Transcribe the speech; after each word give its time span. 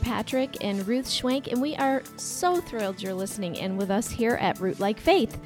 Patrick 0.00 0.56
and 0.62 0.86
Ruth 0.86 1.06
Schwenk, 1.06 1.50
and 1.50 1.60
we 1.60 1.76
are 1.76 2.02
so 2.16 2.60
thrilled 2.60 3.02
you're 3.02 3.14
listening 3.14 3.56
in 3.56 3.76
with 3.76 3.90
us 3.90 4.10
here 4.10 4.34
at 4.40 4.58
Rootlike 4.58 4.98
Faith. 4.98 5.38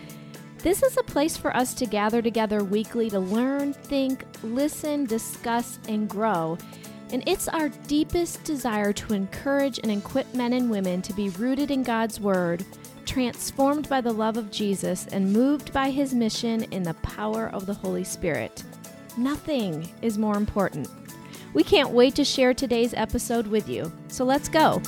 This 0.58 0.82
is 0.82 0.96
a 0.96 1.02
place 1.02 1.36
for 1.36 1.56
us 1.56 1.74
to 1.74 1.86
gather 1.86 2.22
together 2.22 2.62
weekly 2.62 3.10
to 3.10 3.18
learn, 3.18 3.72
think, 3.72 4.24
listen, 4.42 5.06
discuss, 5.06 5.78
and 5.88 6.08
grow. 6.08 6.56
And 7.12 7.22
it's 7.26 7.49
our 7.49 7.68
deepest 7.68 8.44
desire 8.44 8.92
to 8.92 9.12
encourage 9.12 9.78
and 9.80 9.90
equip 9.90 10.32
men 10.35 10.53
and 10.53 10.71
women 10.71 11.03
to 11.03 11.12
be 11.12 11.30
rooted 11.30 11.71
in 11.71 11.82
God's 11.82 12.21
Word, 12.21 12.64
transformed 13.04 13.88
by 13.88 14.00
the 14.00 14.12
love 14.12 14.37
of 14.37 14.50
Jesus, 14.50 15.06
and 15.08 15.32
moved 15.32 15.72
by 15.72 15.90
His 15.90 16.14
mission 16.14 16.62
in 16.70 16.84
the 16.84 16.95
power 16.95 17.48
of 17.48 17.66
the 17.66 17.74
Holy 17.74 18.05
Spirit. 18.05 18.62
Nothing 19.16 19.88
is 20.00 20.16
more 20.16 20.36
important. 20.36 20.88
We 21.55 21.62
can't 21.62 21.91
wait 21.91 22.15
to 22.15 22.24
share 22.24 22.55
today's 22.55 22.95
episode 22.95 23.47
with 23.47 23.69
you. 23.69 23.92
So 24.09 24.24
let's 24.24 24.48
go. 24.48 24.80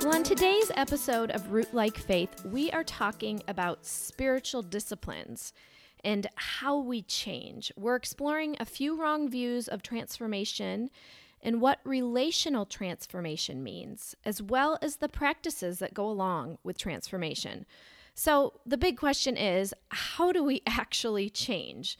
Well, 0.00 0.14
on 0.14 0.22
today's 0.22 0.70
episode 0.74 1.30
of 1.30 1.48
Rootlike 1.48 1.98
Faith, 1.98 2.42
we 2.46 2.70
are 2.70 2.82
talking 2.82 3.42
about 3.46 3.84
spiritual 3.84 4.62
disciplines 4.62 5.52
and 6.02 6.26
how 6.36 6.78
we 6.78 7.02
change. 7.02 7.70
We're 7.76 7.96
exploring 7.96 8.56
a 8.58 8.64
few 8.64 8.98
wrong 8.98 9.28
views 9.28 9.68
of 9.68 9.82
transformation 9.82 10.88
and 11.42 11.60
what 11.60 11.80
relational 11.84 12.64
transformation 12.64 13.62
means, 13.62 14.14
as 14.24 14.40
well 14.40 14.78
as 14.80 14.96
the 14.96 15.08
practices 15.08 15.80
that 15.80 15.92
go 15.92 16.08
along 16.08 16.56
with 16.64 16.78
transformation. 16.78 17.66
So, 18.14 18.54
the 18.64 18.78
big 18.78 18.96
question 18.96 19.36
is 19.36 19.74
how 19.90 20.32
do 20.32 20.42
we 20.42 20.62
actually 20.66 21.28
change? 21.28 21.98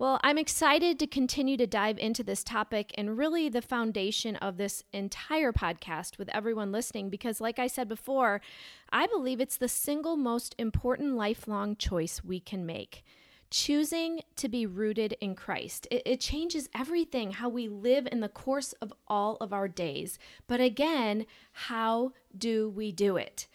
Well, 0.00 0.18
I'm 0.24 0.38
excited 0.38 0.98
to 0.98 1.06
continue 1.06 1.58
to 1.58 1.66
dive 1.66 1.98
into 1.98 2.24
this 2.24 2.42
topic 2.42 2.90
and 2.94 3.18
really 3.18 3.50
the 3.50 3.60
foundation 3.60 4.34
of 4.36 4.56
this 4.56 4.82
entire 4.94 5.52
podcast 5.52 6.16
with 6.16 6.30
everyone 6.30 6.72
listening 6.72 7.10
because, 7.10 7.38
like 7.38 7.58
I 7.58 7.66
said 7.66 7.86
before, 7.86 8.40
I 8.90 9.06
believe 9.08 9.42
it's 9.42 9.58
the 9.58 9.68
single 9.68 10.16
most 10.16 10.54
important 10.56 11.16
lifelong 11.16 11.76
choice 11.76 12.24
we 12.24 12.40
can 12.40 12.64
make. 12.64 13.04
Choosing 13.50 14.22
to 14.36 14.48
be 14.48 14.64
rooted 14.64 15.18
in 15.20 15.34
Christ. 15.34 15.86
It, 15.90 16.00
it, 16.06 16.20
changes 16.20 16.70
everything, 16.74 17.32
how 17.32 17.50
we 17.50 17.68
live 17.68 18.08
in 18.10 18.20
the 18.20 18.30
course 18.30 18.72
of 18.80 18.94
all 19.06 19.36
of 19.38 19.52
our 19.52 19.68
days. 19.68 20.18
But 20.46 20.62
again, 20.62 21.26
how 21.52 22.12
do 22.34 22.70
we 22.70 22.90
do 22.90 23.18
it? 23.18 23.48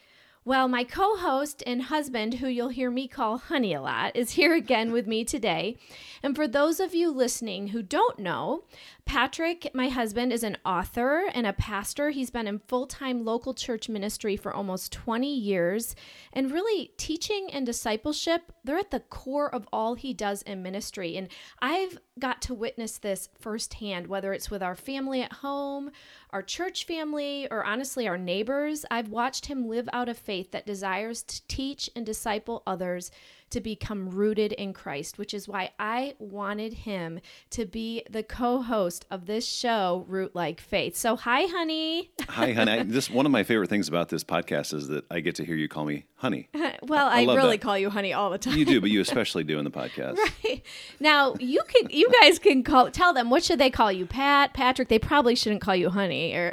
Well, 0.47 0.67
my 0.67 0.83
co 0.83 1.17
host 1.17 1.63
and 1.65 1.81
husband, 1.81 2.35
who 2.35 2.47
you'll 2.47 2.69
hear 2.69 2.91
me 2.91 3.07
call 3.07 3.39
Honey 3.39 3.73
a 3.73 3.81
lot, 3.81 4.15
is 4.15 4.33
here 4.33 4.53
again 4.53 4.91
with 4.91 5.07
me 5.07 5.25
today. 5.25 5.75
And 6.21 6.35
for 6.35 6.47
those 6.47 6.79
of 6.79 6.93
you 6.93 7.09
listening 7.09 7.69
who 7.69 7.81
don't 7.81 8.19
know, 8.19 8.63
Patrick, 9.05 9.69
my 9.73 9.87
husband, 9.87 10.33
is 10.33 10.43
an 10.43 10.57
author 10.65 11.29
and 11.31 11.45
a 11.45 11.53
pastor. 11.53 12.09
He's 12.09 12.31
been 12.31 12.47
in 12.47 12.59
full 12.67 12.87
time 12.87 13.23
local 13.23 13.53
church 13.53 13.87
ministry 13.87 14.35
for 14.35 14.51
almost 14.51 14.91
20 14.91 15.31
years. 15.31 15.95
And 16.33 16.51
really, 16.51 16.91
teaching 16.97 17.49
and 17.53 17.67
discipleship, 17.67 18.51
they're 18.63 18.79
at 18.79 18.89
the 18.89 19.01
core 19.01 19.53
of 19.53 19.67
all 19.71 19.93
he 19.93 20.13
does 20.13 20.41
in 20.41 20.63
ministry. 20.63 21.17
And 21.17 21.27
I've 21.61 21.99
got 22.17 22.41
to 22.43 22.55
witness 22.55 22.97
this 22.97 23.29
firsthand, 23.39 24.07
whether 24.07 24.33
it's 24.33 24.49
with 24.49 24.63
our 24.63 24.75
family 24.75 25.21
at 25.21 25.33
home, 25.33 25.91
our 26.31 26.41
church 26.41 26.85
family, 26.85 27.47
or 27.51 27.63
honestly, 27.63 28.07
our 28.07 28.17
neighbors. 28.17 28.85
I've 28.89 29.09
watched 29.09 29.45
him 29.45 29.67
live 29.67 29.87
out 29.93 30.09
a 30.09 30.15
faith 30.15 30.51
that 30.51 30.65
desires 30.65 31.21
to 31.23 31.47
teach 31.47 31.91
and 31.95 32.07
disciple 32.07 32.63
others 32.65 33.11
to 33.49 33.61
become 33.61 34.09
rooted 34.09 34.51
in 34.53 34.73
Christ, 34.73 35.17
which 35.17 35.33
is 35.33 35.47
why 35.47 35.71
I 35.79 36.15
wanted 36.19 36.73
him 36.73 37.19
to 37.51 37.65
be 37.65 38.03
the 38.09 38.23
co-host 38.23 39.05
of 39.09 39.25
this 39.25 39.47
show, 39.47 40.05
Rootlike 40.09 40.59
Faith. 40.59 40.95
So, 40.95 41.15
hi, 41.15 41.45
honey. 41.45 42.11
hi, 42.27 42.51
honey. 42.51 42.71
I, 42.71 42.83
this 42.83 43.09
one 43.09 43.25
of 43.25 43.31
my 43.31 43.43
favorite 43.43 43.69
things 43.69 43.87
about 43.87 44.09
this 44.09 44.23
podcast 44.23 44.73
is 44.73 44.87
that 44.87 45.05
I 45.09 45.19
get 45.19 45.35
to 45.35 45.45
hear 45.45 45.55
you 45.55 45.67
call 45.67 45.85
me 45.85 46.05
honey. 46.15 46.49
well, 46.83 47.07
I, 47.07 47.21
I 47.21 47.35
really 47.35 47.57
that. 47.57 47.61
call 47.61 47.77
you 47.77 47.89
honey 47.89 48.13
all 48.13 48.29
the 48.29 48.37
time. 48.37 48.57
You 48.57 48.65
do, 48.65 48.81
but 48.81 48.89
you 48.89 49.01
especially 49.05 49.43
do 49.43 49.57
in 49.59 49.63
the 49.65 49.71
podcast. 49.71 50.17
right 50.43 50.63
now, 50.99 51.35
you 51.39 51.61
can, 51.67 51.89
you 51.89 52.09
guys 52.21 52.39
can 52.39 52.63
call, 52.63 52.91
tell 52.91 53.13
them 53.13 53.29
what 53.29 53.43
should 53.43 53.59
they 53.59 53.69
call 53.69 53.91
you, 53.91 54.05
Pat, 54.05 54.53
Patrick. 54.53 54.89
They 54.89 54.99
probably 54.99 55.35
shouldn't 55.35 55.61
call 55.61 55.75
you 55.75 55.89
honey 55.89 56.33
or. 56.35 56.51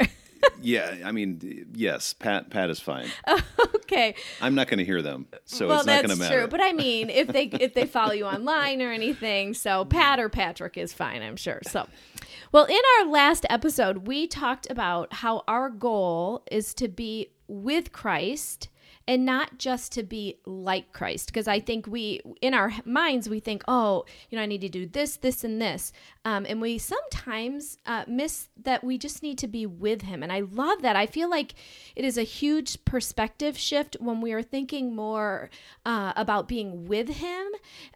Yeah, 0.61 0.97
I 1.05 1.13
mean, 1.13 1.69
yes, 1.75 2.15
Pat. 2.15 2.51
Pat 2.51 2.71
is 2.71 2.81
fine. 2.81 3.09
okay. 3.77 4.15
I'm 4.41 4.55
not 4.55 4.69
going 4.69 4.79
to 4.79 4.85
hear 4.85 5.03
them, 5.03 5.27
so 5.45 5.69
well, 5.69 5.79
it's 5.79 5.87
not 5.87 6.03
going 6.05 6.17
to 6.17 6.17
matter. 6.17 6.41
True, 6.41 6.49
but 6.49 6.61
I 6.63 6.73
mean, 6.73 7.11
if 7.11 7.29
they 7.29 7.45
if 7.45 7.75
they 7.75 7.87
follow 7.87 8.13
you 8.13 8.25
online 8.25 8.83
or 8.83 8.91
anything, 8.91 9.55
so 9.55 9.85
Pat 9.85 10.19
or 10.19 10.29
Patrick 10.29 10.77
is 10.77 10.93
fine, 10.93 11.23
I'm 11.23 11.37
sure. 11.37 11.61
So, 11.63 11.87
well, 12.53 12.65
in 12.65 12.81
our 13.01 13.07
last 13.07 13.47
episode, 13.51 14.07
we 14.07 14.27
talked 14.27 14.71
about 14.71 15.13
how 15.13 15.45
our 15.47 15.71
goal 15.71 16.43
is 16.51 16.75
to 16.75 16.89
be 16.89 17.33
with 17.49 17.93
Christ 17.93 18.69
and 19.07 19.25
not 19.25 19.59
just 19.59 19.93
to 19.93 20.03
be 20.03 20.39
like 20.47 20.93
Christ. 20.93 21.27
Because 21.27 21.49
I 21.49 21.61
think 21.61 21.87
we, 21.87 22.21
in 22.41 22.55
our 22.55 22.73
minds, 22.85 23.29
we 23.29 23.41
think, 23.41 23.63
oh, 23.69 24.05
you 24.31 24.37
know, 24.37 24.43
I 24.43 24.47
need 24.47 24.61
to 24.63 24.69
do 24.69 24.87
this, 24.87 25.17
this, 25.17 25.45
and 25.45 25.61
this. 25.61 25.93
Um, 26.25 26.47
and 26.49 26.61
we 26.61 26.79
sometimes 26.79 27.79
uh, 27.87 28.05
miss 28.07 28.49
that 28.63 28.85
we 28.85 28.99
just 28.99 29.23
need 29.23 29.39
to 29.39 29.49
be 29.49 29.67
with 29.67 30.03
Him. 30.03 30.23
And 30.23 30.33
I 30.33 30.41
love 30.41 30.83
that. 30.83 30.97
I 30.97 31.07
feel 31.07 31.29
like 31.29 31.55
it 31.97 32.05
is 32.05 32.17
a 32.17 32.23
huge 32.23 32.85
perspective 32.85 33.59
shift 33.59 33.97
when 34.01 34.21
we 34.21 34.33
are 34.33 34.43
thinking 34.43 34.95
more 34.95 35.51
uh, 35.85 36.13
about 36.17 36.49
being 36.49 36.87
with 36.87 37.09
Him 37.09 37.47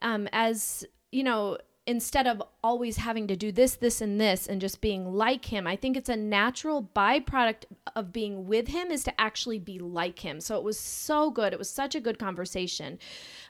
um, 0.03 0.28
as, 0.33 0.84
you 1.12 1.23
know, 1.23 1.59
instead 1.87 2.27
of 2.27 2.43
always 2.65 2.97
having 2.97 3.29
to 3.29 3.37
do 3.37 3.53
this, 3.53 3.77
this, 3.77 4.01
and 4.01 4.21
this, 4.21 4.47
and 4.47 4.61
just 4.61 4.81
being 4.81 5.13
like 5.13 5.45
him, 5.45 5.67
I 5.67 5.77
think 5.77 5.97
it's 5.97 6.09
a 6.09 6.17
natural 6.17 6.91
byproduct 6.95 7.65
of 7.95 8.13
being 8.13 8.47
with 8.47 8.69
him 8.69 8.91
is 8.91 9.05
to 9.05 9.21
actually 9.21 9.61
be 9.61 9.79
like 9.79 10.19
him. 10.19 10.41
So 10.41 10.57
it 10.57 10.65
was 10.65 10.79
so 10.79 11.31
good. 11.31 11.53
It 11.53 11.59
was 11.59 11.71
such 11.71 11.95
a 11.95 12.01
good 12.01 12.19
conversation. 12.19 12.99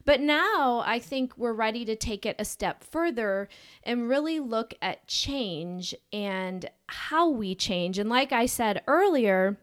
But 0.04 0.20
now 0.20 0.82
I 0.84 0.98
think 0.98 1.36
we're 1.36 1.54
ready 1.54 1.84
to 1.86 1.96
take 1.96 2.26
it 2.26 2.36
a 2.38 2.44
step 2.44 2.84
further 2.84 3.48
and 3.82 4.08
really 4.08 4.38
look 4.38 4.74
at 4.82 5.06
change 5.08 5.94
and 6.12 6.68
how 6.88 7.30
we 7.30 7.54
change. 7.54 7.98
And 7.98 8.10
like 8.10 8.32
I 8.32 8.46
said 8.46 8.82
earlier, 8.86 9.58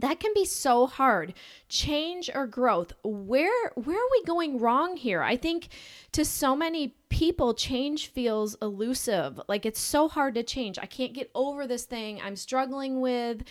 that 0.00 0.20
can 0.20 0.32
be 0.34 0.44
so 0.44 0.86
hard. 0.86 1.34
Change 1.68 2.30
or 2.34 2.46
growth. 2.46 2.92
Where 3.02 3.70
where 3.74 3.96
are 3.96 4.10
we 4.10 4.24
going 4.24 4.58
wrong 4.58 4.96
here? 4.96 5.22
I 5.22 5.36
think 5.36 5.68
to 6.12 6.24
so 6.24 6.56
many 6.56 6.96
people 7.10 7.54
change 7.54 8.06
feels 8.08 8.56
elusive. 8.62 9.40
Like 9.48 9.66
it's 9.66 9.80
so 9.80 10.08
hard 10.08 10.34
to 10.36 10.42
change. 10.42 10.78
I 10.78 10.86
can't 10.86 11.12
get 11.12 11.30
over 11.34 11.66
this 11.66 11.84
thing 11.84 12.20
i'm 12.22 12.36
struggling 12.36 13.00
with. 13.00 13.42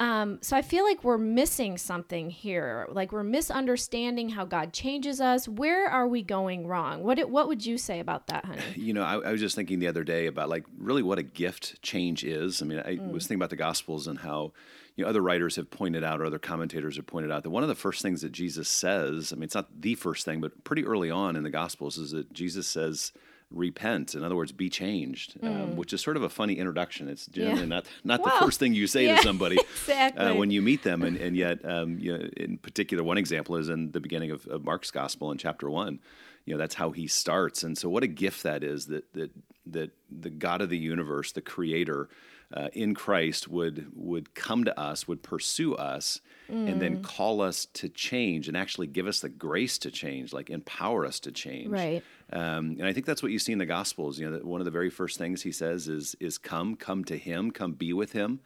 Um, 0.00 0.38
so 0.40 0.56
i 0.56 0.62
feel 0.62 0.84
like 0.84 1.04
we're 1.04 1.18
missing 1.18 1.76
something 1.78 2.30
here. 2.30 2.86
Like 2.90 3.12
we're 3.12 3.24
misunderstanding 3.24 4.30
how 4.30 4.44
god 4.44 4.72
changes 4.72 5.20
us. 5.20 5.46
Where 5.46 5.88
are 5.88 6.08
we 6.08 6.22
going 6.22 6.66
wrong? 6.66 7.02
What 7.02 7.28
what 7.28 7.48
would 7.48 7.66
you 7.66 7.76
say 7.76 8.00
about 8.00 8.28
that 8.28 8.44
honey? 8.44 8.62
You 8.88 8.94
know 8.94 9.02
I, 9.02 9.16
I 9.16 9.32
was 9.32 9.40
just 9.40 9.54
thinking 9.56 9.80
the 9.80 9.88
other 9.88 10.04
day 10.04 10.26
about 10.26 10.48
like 10.48 10.64
really 10.78 11.02
what 11.02 11.18
a 11.18 11.22
gift 11.22 11.82
change 11.82 12.24
is. 12.24 12.62
I 12.62 12.64
mean 12.64 12.78
i 12.80 12.94
mm. 12.94 13.12
was 13.12 13.24
thinking 13.24 13.40
about 13.40 13.50
the 13.50 13.56
gospels 13.56 14.06
and 14.06 14.18
how 14.18 14.52
you 14.98 15.04
know, 15.04 15.08
other 15.10 15.22
writers 15.22 15.54
have 15.54 15.70
pointed 15.70 16.02
out, 16.02 16.20
or 16.20 16.24
other 16.24 16.40
commentators 16.40 16.96
have 16.96 17.06
pointed 17.06 17.30
out, 17.30 17.44
that 17.44 17.50
one 17.50 17.62
of 17.62 17.68
the 17.68 17.76
first 17.76 18.02
things 18.02 18.20
that 18.22 18.32
Jesus 18.32 18.68
says, 18.68 19.32
I 19.32 19.36
mean, 19.36 19.44
it's 19.44 19.54
not 19.54 19.80
the 19.80 19.94
first 19.94 20.24
thing, 20.24 20.40
but 20.40 20.64
pretty 20.64 20.84
early 20.84 21.08
on 21.08 21.36
in 21.36 21.44
the 21.44 21.50
Gospels, 21.50 21.98
is 21.98 22.10
that 22.10 22.32
Jesus 22.32 22.66
says, 22.66 23.12
repent 23.50 24.14
in 24.14 24.22
other 24.22 24.36
words 24.36 24.52
be 24.52 24.68
changed 24.68 25.38
um, 25.42 25.48
mm. 25.48 25.62
um, 25.62 25.76
which 25.76 25.94
is 25.94 26.02
sort 26.02 26.18
of 26.18 26.22
a 26.22 26.28
funny 26.28 26.58
introduction 26.58 27.08
it's 27.08 27.24
generally 27.24 27.60
yeah. 27.60 27.66
not 27.66 27.86
not 28.04 28.22
the 28.22 28.30
first 28.38 28.60
thing 28.60 28.74
you 28.74 28.86
say 28.86 29.06
yeah, 29.06 29.16
to 29.16 29.22
somebody 29.22 29.56
uh, 29.56 29.62
exactly. 29.70 30.22
uh, 30.22 30.34
when 30.34 30.50
you 30.50 30.60
meet 30.60 30.82
them 30.82 31.02
and, 31.02 31.16
and 31.16 31.34
yet 31.34 31.64
um, 31.64 31.98
you 31.98 32.12
know, 32.12 32.28
in 32.36 32.58
particular 32.58 33.02
one 33.02 33.16
example 33.16 33.56
is 33.56 33.70
in 33.70 33.90
the 33.92 34.00
beginning 34.00 34.30
of, 34.30 34.46
of, 34.48 34.62
mark's 34.64 34.90
gospel 34.90 35.32
in 35.32 35.38
chapter 35.38 35.70
one 35.70 35.98
you 36.44 36.52
know 36.52 36.58
that's 36.58 36.74
how 36.74 36.90
he 36.90 37.06
starts 37.06 37.62
and 37.62 37.78
so 37.78 37.88
what 37.88 38.02
a 38.02 38.06
gift 38.06 38.42
that 38.42 38.62
is 38.62 38.84
that 38.84 39.10
that 39.14 39.30
that 39.64 39.92
the 40.10 40.28
god 40.28 40.60
of 40.60 40.68
the 40.68 40.76
universe 40.76 41.32
the 41.32 41.40
creator 41.40 42.10
uh, 42.54 42.68
in 42.72 42.94
Christ 42.94 43.48
would 43.48 43.88
would 43.94 44.34
come 44.34 44.64
to 44.64 44.80
us, 44.80 45.06
would 45.06 45.22
pursue 45.22 45.74
us, 45.74 46.20
mm. 46.50 46.70
and 46.70 46.80
then 46.80 46.98
mm. 46.98 47.02
call 47.02 47.42
us 47.42 47.66
to 47.74 47.88
change, 47.88 48.48
and 48.48 48.56
actually 48.56 48.86
give 48.86 49.06
us 49.06 49.20
the 49.20 49.28
grace 49.28 49.76
to 49.78 49.90
change, 49.90 50.32
like 50.32 50.48
empower 50.48 51.04
us 51.04 51.20
to 51.20 51.32
change. 51.32 51.68
Right. 51.68 52.02
Um, 52.32 52.76
and 52.78 52.86
I 52.86 52.92
think 52.92 53.06
that's 53.06 53.22
what 53.22 53.32
you 53.32 53.38
see 53.38 53.52
in 53.52 53.58
the 53.58 53.66
Gospels. 53.66 54.18
You 54.18 54.26
know, 54.26 54.32
that 54.32 54.44
one 54.44 54.60
of 54.60 54.64
the 54.64 54.70
very 54.70 54.90
first 54.90 55.18
things 55.18 55.42
he 55.42 55.52
says 55.52 55.88
is 55.88 56.16
is 56.20 56.38
come, 56.38 56.74
come 56.74 57.04
to 57.04 57.18
Him, 57.18 57.50
come 57.50 57.72
be 57.72 57.92
with 57.92 58.12
Him. 58.12 58.40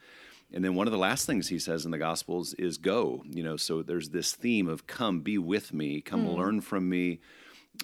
And 0.54 0.62
then 0.62 0.74
one 0.74 0.86
of 0.86 0.92
the 0.92 0.98
last 0.98 1.24
things 1.24 1.48
he 1.48 1.58
says 1.58 1.86
in 1.86 1.92
the 1.92 1.98
Gospels 1.98 2.52
is 2.54 2.76
go. 2.76 3.22
You 3.30 3.42
know, 3.42 3.56
so 3.56 3.82
there's 3.82 4.10
this 4.10 4.34
theme 4.34 4.68
of 4.68 4.86
come, 4.86 5.20
be 5.20 5.38
with 5.38 5.72
me, 5.72 6.00
come 6.00 6.26
mm. 6.26 6.36
learn 6.36 6.60
from 6.60 6.88
me. 6.88 7.20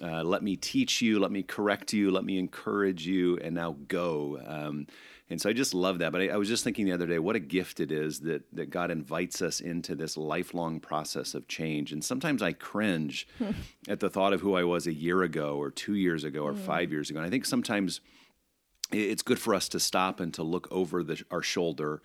Uh, 0.03 0.23
let 0.23 0.43
me 0.43 0.55
teach 0.55 1.01
you, 1.01 1.17
let 1.19 1.31
me 1.31 1.41
correct 1.41 1.93
you, 1.93 2.11
let 2.11 2.23
me 2.23 2.37
encourage 2.37 3.07
you, 3.07 3.37
and 3.37 3.55
now 3.55 3.75
go. 3.87 4.39
Um, 4.45 4.85
and 5.29 5.39
so 5.39 5.49
I 5.49 5.53
just 5.53 5.73
love 5.73 5.99
that. 5.99 6.11
But 6.11 6.21
I, 6.21 6.27
I, 6.29 6.37
was 6.37 6.47
just 6.47 6.63
thinking 6.63 6.85
the 6.85 6.91
other 6.91 7.05
day, 7.05 7.19
what 7.19 7.35
a 7.35 7.39
gift 7.39 7.79
it 7.79 7.91
is 7.91 8.21
that 8.21 8.43
that 8.53 8.69
God 8.69 8.89
invites 8.89 9.41
us 9.41 9.59
into 9.59 9.95
this 9.95 10.17
lifelong 10.17 10.79
process 10.79 11.33
of 11.33 11.47
change. 11.47 11.91
And 11.91 12.03
sometimes 12.03 12.41
I 12.41 12.53
cringe 12.53 13.27
at 13.87 13.99
the 13.99 14.09
thought 14.09 14.33
of 14.33 14.41
who 14.41 14.55
I 14.55 14.63
was 14.63 14.87
a 14.87 14.93
year 14.93 15.21
ago, 15.21 15.57
or 15.57 15.69
two 15.69 15.95
years 15.95 16.23
ago, 16.23 16.41
or 16.41 16.53
mm. 16.53 16.59
five 16.59 16.91
years 16.91 17.09
ago. 17.09 17.19
And 17.19 17.27
I 17.27 17.29
think 17.29 17.45
sometimes 17.45 18.01
it's 18.91 19.21
good 19.21 19.39
for 19.39 19.53
us 19.53 19.69
to 19.69 19.79
stop 19.79 20.19
and 20.19 20.33
to 20.33 20.43
look 20.43 20.67
over 20.71 21.03
the, 21.03 21.23
our 21.29 21.43
shoulder 21.43 22.01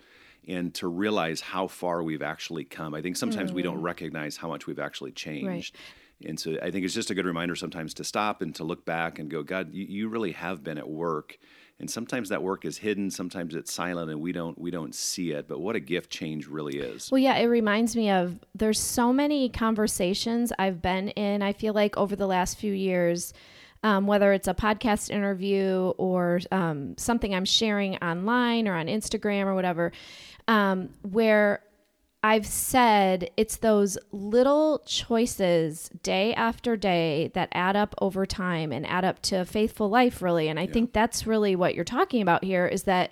and 0.47 0.73
to 0.75 0.87
realize 0.87 1.41
how 1.41 1.67
far 1.67 2.03
we've 2.03 2.21
actually 2.21 2.63
come. 2.63 2.93
I 2.93 3.01
think 3.01 3.17
sometimes 3.17 3.51
mm. 3.51 3.55
we 3.55 3.63
don't 3.63 3.79
mm. 3.79 3.83
recognize 3.83 4.37
how 4.37 4.47
much 4.47 4.67
we've 4.67 4.79
actually 4.79 5.11
changed. 5.11 5.75
Right. 5.75 6.29
And 6.29 6.39
so 6.39 6.57
I 6.61 6.71
think 6.71 6.85
it's 6.85 6.93
just 6.93 7.09
a 7.09 7.15
good 7.15 7.25
reminder 7.25 7.55
sometimes 7.55 7.93
to 7.95 8.03
stop 8.03 8.41
and 8.41 8.55
to 8.55 8.63
look 8.63 8.85
back 8.85 9.19
and 9.19 9.29
go, 9.29 9.43
God, 9.43 9.73
you, 9.73 9.85
you 9.85 10.09
really 10.09 10.31
have 10.31 10.63
been 10.63 10.77
at 10.77 10.87
work. 10.87 11.37
And 11.79 11.91
sometimes 11.91 12.29
that 12.29 12.41
work 12.41 12.63
is 12.63 12.77
hidden, 12.77 13.11
sometimes 13.11 13.53
it's 13.53 13.73
silent 13.73 14.09
and 14.09 14.21
we 14.21 14.31
don't 14.31 14.57
we 14.57 14.71
don't 14.71 14.95
see 14.95 15.31
it. 15.31 15.47
But 15.47 15.59
what 15.59 15.75
a 15.75 15.79
gift 15.81 16.09
change 16.09 16.47
really 16.47 16.77
is. 16.77 17.11
Well, 17.11 17.19
yeah, 17.19 17.35
it 17.35 17.47
reminds 17.47 17.95
me 17.95 18.09
of 18.09 18.39
there's 18.55 18.79
so 18.79 19.11
many 19.11 19.49
conversations 19.49 20.53
I've 20.57 20.81
been 20.81 21.09
in, 21.09 21.41
I 21.41 21.51
feel 21.51 21.73
like 21.73 21.97
over 21.97 22.15
the 22.15 22.27
last 22.27 22.57
few 22.57 22.71
years 22.71 23.33
um, 23.85 24.07
whether 24.07 24.33
it's 24.33 24.47
a 24.47 24.53
podcast 24.55 25.11
interview 25.11 25.93
or 25.97 26.39
um, 26.51 26.97
something 26.97 27.35
I'm 27.35 27.45
sharing 27.45 27.97
online 27.97 28.67
or 28.67 28.73
on 28.73 28.87
Instagram 28.87 29.45
or 29.45 29.53
whatever, 29.53 29.91
um, 30.47 30.89
where 31.03 31.61
I've 32.25 32.47
said 32.47 33.29
it's 33.37 33.57
those 33.57 33.99
little 34.11 34.81
choices 34.87 35.91
day 36.01 36.33
after 36.33 36.75
day 36.75 37.29
that 37.35 37.49
add 37.51 37.75
up 37.75 37.93
over 38.01 38.25
time 38.25 38.71
and 38.71 38.83
add 38.87 39.05
up 39.05 39.21
to 39.23 39.41
a 39.41 39.45
faithful 39.45 39.89
life, 39.89 40.23
really. 40.23 40.47
And 40.47 40.59
I 40.59 40.63
yeah. 40.63 40.71
think 40.71 40.91
that's 40.91 41.27
really 41.27 41.55
what 41.55 41.75
you're 41.75 41.83
talking 41.83 42.23
about 42.23 42.43
here 42.43 42.65
is 42.65 42.85
that 42.85 43.11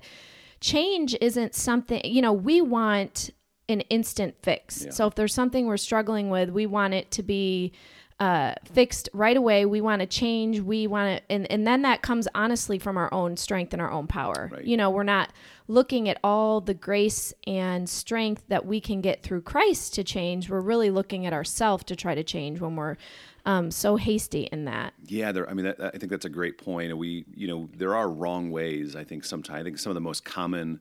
change 0.62 1.15
isn't 1.21 1.54
something, 1.54 2.01
you 2.04 2.24
know, 2.24 2.33
we 2.33 2.60
want 2.60 3.30
an 3.69 3.81
instant 3.81 4.33
fix. 4.42 4.86
Yeah. 4.86 4.89
So 4.89 5.06
if 5.06 5.13
there's 5.13 5.33
something 5.33 5.68
we're 5.68 5.77
struggling 5.77 6.31
with, 6.31 6.50
we 6.50 6.65
want 6.65 6.95
it 6.95 7.12
to 7.12 7.21
be 7.21 7.71
uh, 8.19 8.56
fixed 8.65 9.10
right 9.13 9.38
away. 9.38 9.68
We 9.68 9.80
want 9.80 10.00
to 10.00 10.07
change. 10.07 10.60
We 10.60 10.88
want 10.88 11.19
to, 11.19 11.31
and, 11.31 11.51
and 11.51 11.68
then 11.68 11.83
that 11.83 12.01
comes 12.01 12.27
honestly 12.33 12.80
from 12.80 12.98
our 12.98 13.13
own 13.13 13.38
strength 13.38 13.74
and 13.74 13.81
our 13.81 13.92
own 13.92 14.07
power. 14.07 14.50
Right. 14.51 14.65
You 14.65 14.75
know, 14.75 14.89
we're 14.89 15.04
not 15.04 15.30
looking 15.68 16.10
at 16.10 16.19
all 16.24 16.62
the 16.62 16.74
grace 16.74 17.33
and 17.48 17.89
strength 17.89 18.44
that 18.48 18.65
we 18.65 18.81
can 18.81 19.01
get 19.01 19.24
through 19.24 19.42
Christ 19.42 19.94
to 19.95 20.04
change. 20.04 20.50
We're 20.50 20.62
really 20.62 20.89
looking 20.89 21.25
at 21.25 21.33
ourselves 21.33 21.83
to 21.86 21.95
try 21.95 22.15
to 22.15 22.24
change 22.24 22.60
when 22.60 22.75
we're 22.75 22.98
um, 23.45 23.71
so 23.71 23.95
hasty 23.95 24.44
in 24.51 24.65
that. 24.65 24.94
Yeah, 25.06 25.31
there. 25.31 25.50
I 25.50 25.54
mean, 25.54 25.65
that, 25.65 25.80
I 25.81 25.98
think 25.98 26.10
that's 26.10 26.25
a 26.25 26.30
great 26.30 26.57
point. 26.57 26.95
We, 26.98 27.25
you 27.36 27.48
know, 27.48 27.69
there 27.75 27.95
are 27.95 28.10
wrong 28.10 28.51
ways. 28.51 28.95
I 28.95 29.04
think 29.04 29.25
sometimes. 29.25 29.60
I 29.60 29.63
think 29.63 29.77
some 29.77 29.92
of 29.92 29.95
the 29.95 30.01
most 30.01 30.24
common 30.24 30.80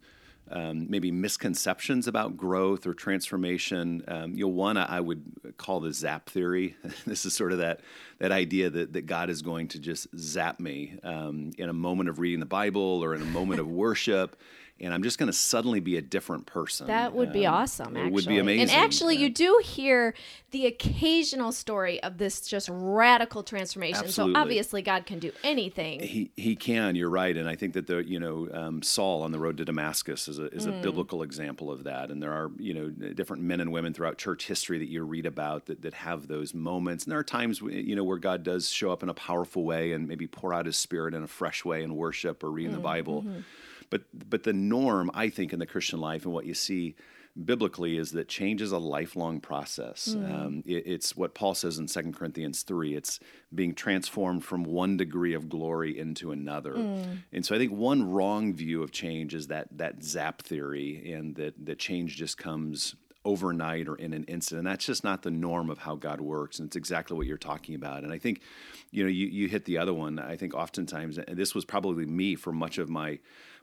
um, 0.50 0.87
maybe 0.90 1.11
misconceptions 1.11 2.08
about 2.08 2.37
growth 2.37 2.87
or 2.87 2.94
transformation. 2.94 4.05
Um, 4.06 4.34
you 4.34 4.44
know, 4.44 4.49
one 4.49 4.76
I 4.76 5.00
would 5.00 5.23
call 5.56 5.81
the 5.81 5.93
zap 5.93 6.29
theory. 6.29 6.76
this 7.06 7.25
is 7.25 7.34
sort 7.34 7.52
of 7.52 7.58
that 7.58 7.81
that 8.19 8.32
idea 8.32 8.69
that, 8.70 8.93
that 8.93 9.06
God 9.06 9.31
is 9.31 9.43
going 9.43 9.69
to 9.69 9.79
just 9.79 10.08
zap 10.17 10.61
me 10.61 10.99
um, 11.02 11.52
in 11.58 11.69
a 11.69 11.73
moment 11.73 12.08
of 12.08 12.19
reading 12.19 12.40
the 12.40 12.46
Bible 12.46 13.02
or 13.02 13.14
in 13.14 13.23
a 13.23 13.26
moment 13.26 13.61
of 13.61 13.69
worship 13.69 14.37
and 14.82 14.93
I'm 14.93 15.02
just 15.05 15.17
going 15.17 15.29
to 15.29 15.32
suddenly 15.32 15.79
be 15.79 15.96
a 15.96 16.02
different 16.02 16.46
person. 16.46 16.88
That 16.88 17.14
would 17.14 17.32
be 17.32 17.46
um, 17.46 17.55
awesome. 17.55 17.96
Actually. 17.96 18.11
Would 18.11 18.26
be 18.26 18.38
amazing. 18.38 18.62
And 18.62 18.70
actually, 18.70 19.14
yeah. 19.14 19.23
you 19.23 19.31
do 19.31 19.61
hear 19.64 20.14
the 20.50 20.67
occasional 20.67 21.52
story 21.52 22.02
of 22.02 22.19
this 22.19 22.40
just 22.40 22.69
radical 22.70 23.44
transformation. 23.44 24.05
Absolutely. 24.05 24.34
So 24.34 24.40
obviously, 24.40 24.82
God 24.82 25.06
can 25.06 25.20
do 25.20 25.31
anything. 25.44 26.00
He 26.00 26.32
He 26.37 26.56
can. 26.56 26.96
You're 26.96 27.11
right. 27.11 27.37
And 27.37 27.49
I 27.49 27.55
think 27.55 27.75
that 27.75 27.87
the 27.87 28.05
you 28.05 28.19
know 28.19 28.49
um, 28.52 28.82
Saul 28.82 29.23
on 29.23 29.31
the 29.31 29.38
road 29.38 29.56
to 29.58 29.64
Damascus 29.64 30.26
is 30.26 30.40
a 30.40 30.46
is 30.46 30.67
a 30.67 30.73
mm. 30.73 30.82
biblical 30.82 31.23
example 31.23 31.70
of 31.70 31.84
that. 31.84 32.11
And 32.11 32.20
there 32.20 32.32
are 32.32 32.50
you 32.58 32.75
know 32.75 32.88
different 32.88 33.44
men 33.44 33.61
and 33.61 33.70
women 33.70 33.94
throughout 33.94 34.19
church 34.19 34.46
history 34.46 34.79
that 34.79 34.88
you 34.88 35.05
read 35.05 35.26
about 35.26 35.67
that 35.67 35.82
that 35.82 35.94
have 35.94 36.26
those 36.26 36.55
moments. 36.55 37.05
And 37.05 37.12
there 37.12 37.20
are 37.20 37.25
times 37.25 37.61
you 37.61 37.94
know 37.94 38.05
where 38.05 38.19
God 38.19 38.43
does 38.43 38.69
show 38.69 38.90
up 38.90 39.05
in 39.05 39.08
a 39.08 39.14
powerful 39.14 39.64
way 39.64 39.93
and 39.93 40.08
maybe 40.08 40.26
pour 40.26 40.52
out 40.52 40.67
His 40.67 40.76
Spirit 40.76 41.14
in 41.14 41.23
a 41.23 41.29
fresh 41.29 41.64
way 41.64 41.84
in 41.84 41.94
worship 41.94 42.43
or 42.43 42.50
reading 42.50 42.73
mm. 42.73 42.76
the 42.76 42.82
Bible. 42.82 43.23
Mm-hmm 43.23 43.40
but 43.93 44.05
but 44.31 44.43
the 44.43 44.55
norm, 44.55 45.11
I 45.12 45.29
think, 45.29 45.53
in 45.53 45.59
the 45.59 45.67
Christian 45.67 46.00
life 46.00 46.25
and 46.25 46.33
what 46.33 46.47
you 46.47 46.55
see 46.55 46.97
biblically 47.44 47.99
is 47.99 48.12
that 48.12 48.27
change 48.27 48.62
is 48.62 48.73
a 48.73 48.79
lifelong 48.79 49.39
process. 49.39 50.15
Mm. 50.17 50.33
Um, 50.35 50.62
it, 50.67 50.87
it's 50.87 51.15
what 51.15 51.35
Paul 51.35 51.55
says 51.55 51.79
in 51.79 51.87
2 51.87 52.12
Corinthians 52.12 52.62
3. 52.62 52.94
It's 52.94 53.21
being 53.55 53.75
transformed 53.75 54.44
from 54.44 54.65
one 54.65 54.97
degree 54.97 55.35
of 55.35 55.49
glory 55.49 55.99
into 55.99 56.33
another. 56.33 56.73
Mm. 56.73 57.19
And 57.33 57.44
so 57.44 57.55
I 57.55 57.59
think 57.59 57.73
one 57.73 58.11
wrong 58.11 58.55
view 58.55 58.83
of 58.83 58.93
change 58.93 59.35
is 59.35 59.49
that 59.49 59.69
that 59.77 60.03
zap 60.03 60.43
theory 60.43 61.12
and 61.12 61.35
that, 61.37 61.55
that 61.67 61.79
change 61.79 62.17
just 62.17 62.39
comes 62.39 62.97
overnight 63.24 63.88
or 63.88 63.96
in 63.96 64.12
an 64.12 64.24
instant. 64.24 64.58
And 64.58 64.66
that's 64.66 64.84
just 64.84 65.04
not 65.04 65.22
the 65.22 65.30
norm 65.30 65.70
of 65.70 65.78
how 65.78 65.94
God 65.94 66.20
works. 66.20 66.58
And 66.58 66.66
it's 66.66 66.76
exactly 66.76 67.16
what 67.16 67.26
you're 67.26 67.36
talking 67.36 67.74
about. 67.74 68.02
And 68.02 68.12
I 68.12 68.19
think, 68.19 68.40
you 68.90 69.04
know, 69.04 69.08
you, 69.08 69.26
you 69.26 69.48
hit 69.48 69.64
the 69.64 69.78
other 69.78 69.94
one. 69.94 70.19
I 70.19 70.36
think 70.36 70.54
oftentimes, 70.54 71.19
and 71.19 71.36
this 71.36 71.54
was 71.54 71.64
probably 71.64 72.06
me 72.06 72.34
for 72.34 72.52
much 72.52 72.78
of 72.78 72.88
my 72.88 73.19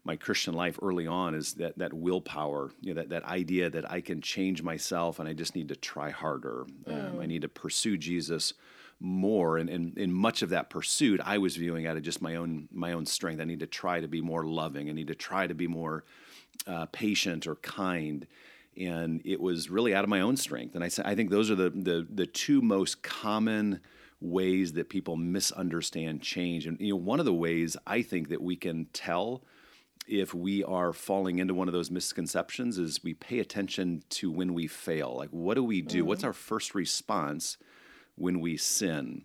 my 0.06 0.16
Christian 0.16 0.54
life 0.54 0.80
early 0.82 1.08
on 1.08 1.36
is 1.36 1.56
that 1.56 1.78
that 1.78 1.94
willpower, 1.94 2.72
you 2.80 2.94
know, 2.94 3.02
that 3.02 3.10
that 3.10 3.26
idea 3.26 3.70
that 3.70 3.92
I 3.92 4.00
can 4.02 4.22
change 4.22 4.64
myself 4.64 5.20
and 5.20 5.28
I 5.28 5.34
just 5.34 5.56
need 5.56 5.68
to 5.70 5.76
try 5.76 6.10
harder. 6.10 6.66
Mm. 6.86 7.14
Um, 7.14 7.20
I 7.20 7.26
need 7.26 7.42
to 7.42 7.50
pursue 7.50 7.98
Jesus 7.98 8.54
more 9.02 9.58
and, 9.58 9.70
and 9.70 9.98
in 9.98 10.12
much 10.12 10.42
of 10.42 10.50
that 10.50 10.70
pursuit 10.70 11.22
I 11.24 11.38
was 11.38 11.56
viewing 11.56 11.88
out 11.88 11.96
of 11.96 12.04
just 12.04 12.22
my 12.22 12.36
own 12.36 12.68
my 12.72 12.94
own 12.94 13.06
strength. 13.06 13.42
I 13.42 13.46
need 13.46 13.60
to 13.62 13.68
try 13.68 14.00
to 14.00 14.08
be 14.08 14.22
more 14.22 14.46
loving. 14.46 14.90
I 14.90 14.94
need 14.94 15.08
to 15.08 15.16
try 15.16 15.48
to 15.48 15.54
be 15.54 15.68
more 15.68 16.04
uh, 16.68 16.86
patient 16.88 17.48
or 17.48 17.56
kind. 17.56 18.28
And 18.80 19.22
it 19.26 19.42
was 19.42 19.70
really 19.70 19.94
out 19.94 20.04
of 20.06 20.10
my 20.10 20.22
own 20.22 20.38
strength. 20.38 20.76
And 20.76 20.84
I, 20.84 20.90
I 21.04 21.16
think 21.16 21.30
those 21.30 21.52
are 21.52 21.56
the, 21.56 21.70
the, 21.70 22.08
the 22.10 22.26
two 22.26 22.62
most 22.62 23.04
common 23.04 23.82
ways 24.22 24.74
that 24.74 24.90
people 24.90 25.18
misunderstand 25.18 26.22
change. 26.22 26.66
And 26.66 26.80
you 26.80 26.94
know, 26.94 26.98
one 26.98 27.20
of 27.20 27.26
the 27.26 27.34
ways 27.34 27.76
I 27.86 28.02
think 28.02 28.30
that 28.30 28.42
we 28.42 28.56
can 28.56 28.86
tell 28.94 29.44
if 30.08 30.34
we 30.34 30.64
are 30.64 30.92
falling 30.92 31.40
into 31.40 31.54
one 31.54 31.68
of 31.68 31.74
those 31.74 31.92
misconceptions 31.92 32.78
is 32.78 33.04
we 33.04 33.14
pay 33.14 33.40
attention 33.40 34.04
to 34.10 34.32
when 34.32 34.54
we 34.54 34.66
fail. 34.66 35.16
Like, 35.16 35.30
what 35.30 35.54
do 35.54 35.64
we 35.64 35.82
do? 35.82 36.00
Mm-hmm. 36.00 36.08
What's 36.08 36.24
our 36.24 36.34
first 36.34 36.74
response 36.74 37.58
when 38.16 38.40
we 38.40 38.58
sin? 38.58 39.24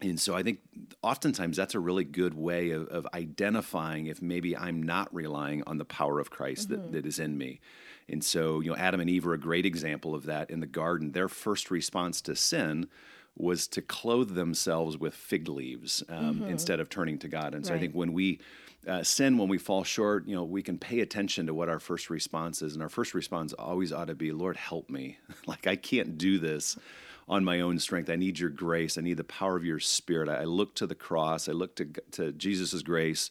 And 0.00 0.18
so 0.20 0.34
I 0.34 0.42
think 0.42 0.60
oftentimes 1.02 1.56
that's 1.56 1.74
a 1.74 1.80
really 1.80 2.04
good 2.04 2.34
way 2.34 2.70
of, 2.70 2.88
of 2.88 3.06
identifying 3.14 4.06
if 4.06 4.22
maybe 4.22 4.56
I'm 4.56 4.82
not 4.82 5.12
relying 5.14 5.62
on 5.66 5.78
the 5.78 5.84
power 5.84 6.20
of 6.20 6.30
Christ 6.30 6.68
mm-hmm. 6.68 6.82
that, 6.82 6.92
that 6.92 7.06
is 7.06 7.18
in 7.18 7.38
me. 7.38 7.60
And 8.08 8.24
so, 8.24 8.60
you 8.60 8.70
know, 8.70 8.76
Adam 8.76 9.00
and 9.00 9.10
Eve 9.10 9.26
are 9.26 9.34
a 9.34 9.38
great 9.38 9.66
example 9.66 10.14
of 10.14 10.24
that 10.24 10.50
in 10.50 10.60
the 10.60 10.66
garden. 10.66 11.12
Their 11.12 11.28
first 11.28 11.70
response 11.70 12.20
to 12.22 12.34
sin 12.34 12.88
was 13.36 13.68
to 13.68 13.82
clothe 13.82 14.34
themselves 14.34 14.96
with 14.96 15.14
fig 15.14 15.48
leaves 15.48 16.02
um, 16.08 16.36
mm-hmm. 16.36 16.48
instead 16.48 16.80
of 16.80 16.88
turning 16.88 17.18
to 17.18 17.28
God. 17.28 17.54
And 17.54 17.64
so 17.64 17.72
right. 17.72 17.78
I 17.78 17.80
think 17.80 17.94
when 17.94 18.12
we 18.12 18.40
uh, 18.86 19.02
sin 19.02 19.36
when 19.36 19.48
we 19.48 19.58
fall 19.58 19.84
short, 19.84 20.26
you 20.26 20.34
know, 20.34 20.44
we 20.44 20.62
can 20.62 20.78
pay 20.78 21.00
attention 21.00 21.46
to 21.46 21.54
what 21.54 21.68
our 21.68 21.80
first 21.80 22.10
response 22.10 22.62
is. 22.62 22.74
And 22.74 22.82
our 22.82 22.88
first 22.88 23.12
response 23.12 23.52
always 23.52 23.92
ought 23.92 24.06
to 24.06 24.14
be, 24.14 24.32
Lord, 24.32 24.56
help 24.56 24.88
me. 24.88 25.18
like, 25.46 25.66
I 25.66 25.76
can't 25.76 26.16
do 26.16 26.38
this 26.38 26.78
on 27.28 27.44
my 27.44 27.60
own 27.60 27.78
strength. 27.78 28.08
I 28.08 28.16
need 28.16 28.38
your 28.38 28.50
grace. 28.50 28.96
I 28.96 29.02
need 29.02 29.18
the 29.18 29.24
power 29.24 29.56
of 29.56 29.64
your 29.64 29.80
spirit. 29.80 30.28
I, 30.28 30.42
I 30.42 30.44
look 30.44 30.74
to 30.76 30.86
the 30.86 30.94
cross. 30.94 31.48
I 31.48 31.52
look 31.52 31.76
to, 31.76 31.86
to 32.12 32.32
Jesus' 32.32 32.82
grace 32.82 33.30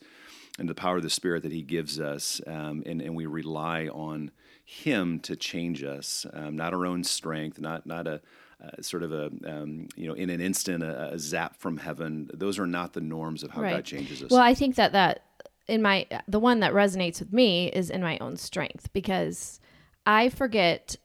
and 0.59 0.69
the 0.69 0.75
power 0.75 0.97
of 0.97 1.03
the 1.03 1.09
spirit 1.09 1.43
that 1.43 1.51
he 1.51 1.61
gives 1.61 1.99
us. 1.99 2.41
Um, 2.45 2.83
and, 2.85 3.01
and 3.01 3.15
we 3.15 3.25
rely 3.25 3.87
on 3.87 4.31
him 4.69 5.19
to 5.21 5.35
change 5.35 5.83
us, 5.83 6.25
um, 6.33 6.55
not 6.55 6.73
our 6.73 6.85
own 6.85 7.03
strength, 7.03 7.59
not, 7.59 7.85
not 7.85 8.07
a, 8.07 8.21
uh, 8.63 8.81
sort 8.81 9.03
of 9.03 9.13
a 9.13 9.29
um, 9.45 9.87
you 9.95 10.07
know 10.07 10.15
in 10.15 10.31
an 10.31 10.41
instant 10.41 10.83
a, 10.83 11.13
a, 11.13 11.19
zap 11.19 11.55
from 11.57 11.77
heaven 11.77 12.27
those 12.33 12.57
are 12.57 12.65
not 12.65 12.93
the 12.93 12.99
norms 12.99 13.43
of 13.43 13.51
how 13.51 13.61
right. 13.61 13.75
god 13.75 13.85
changes 13.85 14.23
us 14.23 14.31
well 14.31 14.41
i 14.41 14.55
think 14.55 14.73
that 14.73 14.93
that 14.93 15.21
in 15.67 15.79
my 15.79 16.07
the 16.27 16.39
one 16.39 16.59
that 16.61 16.73
resonates 16.73 17.19
with 17.19 17.31
me 17.31 17.67
is 17.67 17.91
in 17.91 18.01
my 18.01 18.17
own 18.19 18.35
strength 18.35 18.91
because 18.93 19.59
I 20.05 20.29
forget 20.29 20.95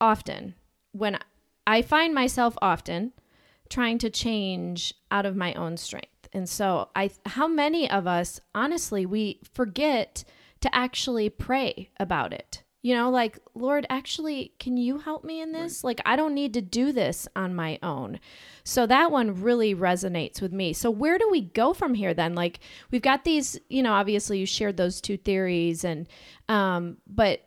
often 0.00 0.54
when 0.90 1.18
I 1.66 1.80
find 1.82 2.12
myself 2.12 2.56
often 2.60 3.12
trying 3.70 3.98
to 3.98 4.10
change 4.10 4.92
out 5.10 5.24
of 5.24 5.36
my 5.36 5.54
own 5.54 5.76
strength. 5.76 6.28
And 6.32 6.48
so 6.48 6.88
I 6.96 7.10
how 7.24 7.46
many 7.46 7.88
of 7.88 8.06
us 8.06 8.40
honestly 8.54 9.06
we 9.06 9.40
forget 9.54 10.24
to 10.60 10.74
actually 10.74 11.30
pray 11.30 11.90
about 11.98 12.32
it. 12.32 12.62
You 12.82 12.96
know, 12.96 13.10
like, 13.10 13.38
Lord, 13.54 13.86
actually, 13.88 14.52
can 14.58 14.76
you 14.76 14.98
help 14.98 15.22
me 15.22 15.40
in 15.40 15.52
this? 15.52 15.82
Right. 15.82 15.90
Like, 15.90 16.00
I 16.04 16.16
don't 16.16 16.34
need 16.34 16.52
to 16.54 16.60
do 16.60 16.90
this 16.90 17.28
on 17.36 17.54
my 17.54 17.78
own. 17.80 18.18
So 18.64 18.86
that 18.86 19.12
one 19.12 19.40
really 19.40 19.72
resonates 19.72 20.42
with 20.42 20.52
me. 20.52 20.72
So, 20.72 20.90
where 20.90 21.16
do 21.16 21.28
we 21.30 21.42
go 21.42 21.74
from 21.74 21.94
here 21.94 22.12
then? 22.12 22.34
Like, 22.34 22.58
we've 22.90 23.02
got 23.02 23.22
these, 23.22 23.58
you 23.68 23.84
know, 23.84 23.92
obviously 23.92 24.38
you 24.40 24.46
shared 24.46 24.76
those 24.76 25.00
two 25.00 25.16
theories, 25.16 25.84
and, 25.84 26.08
um, 26.48 26.96
but 27.06 27.40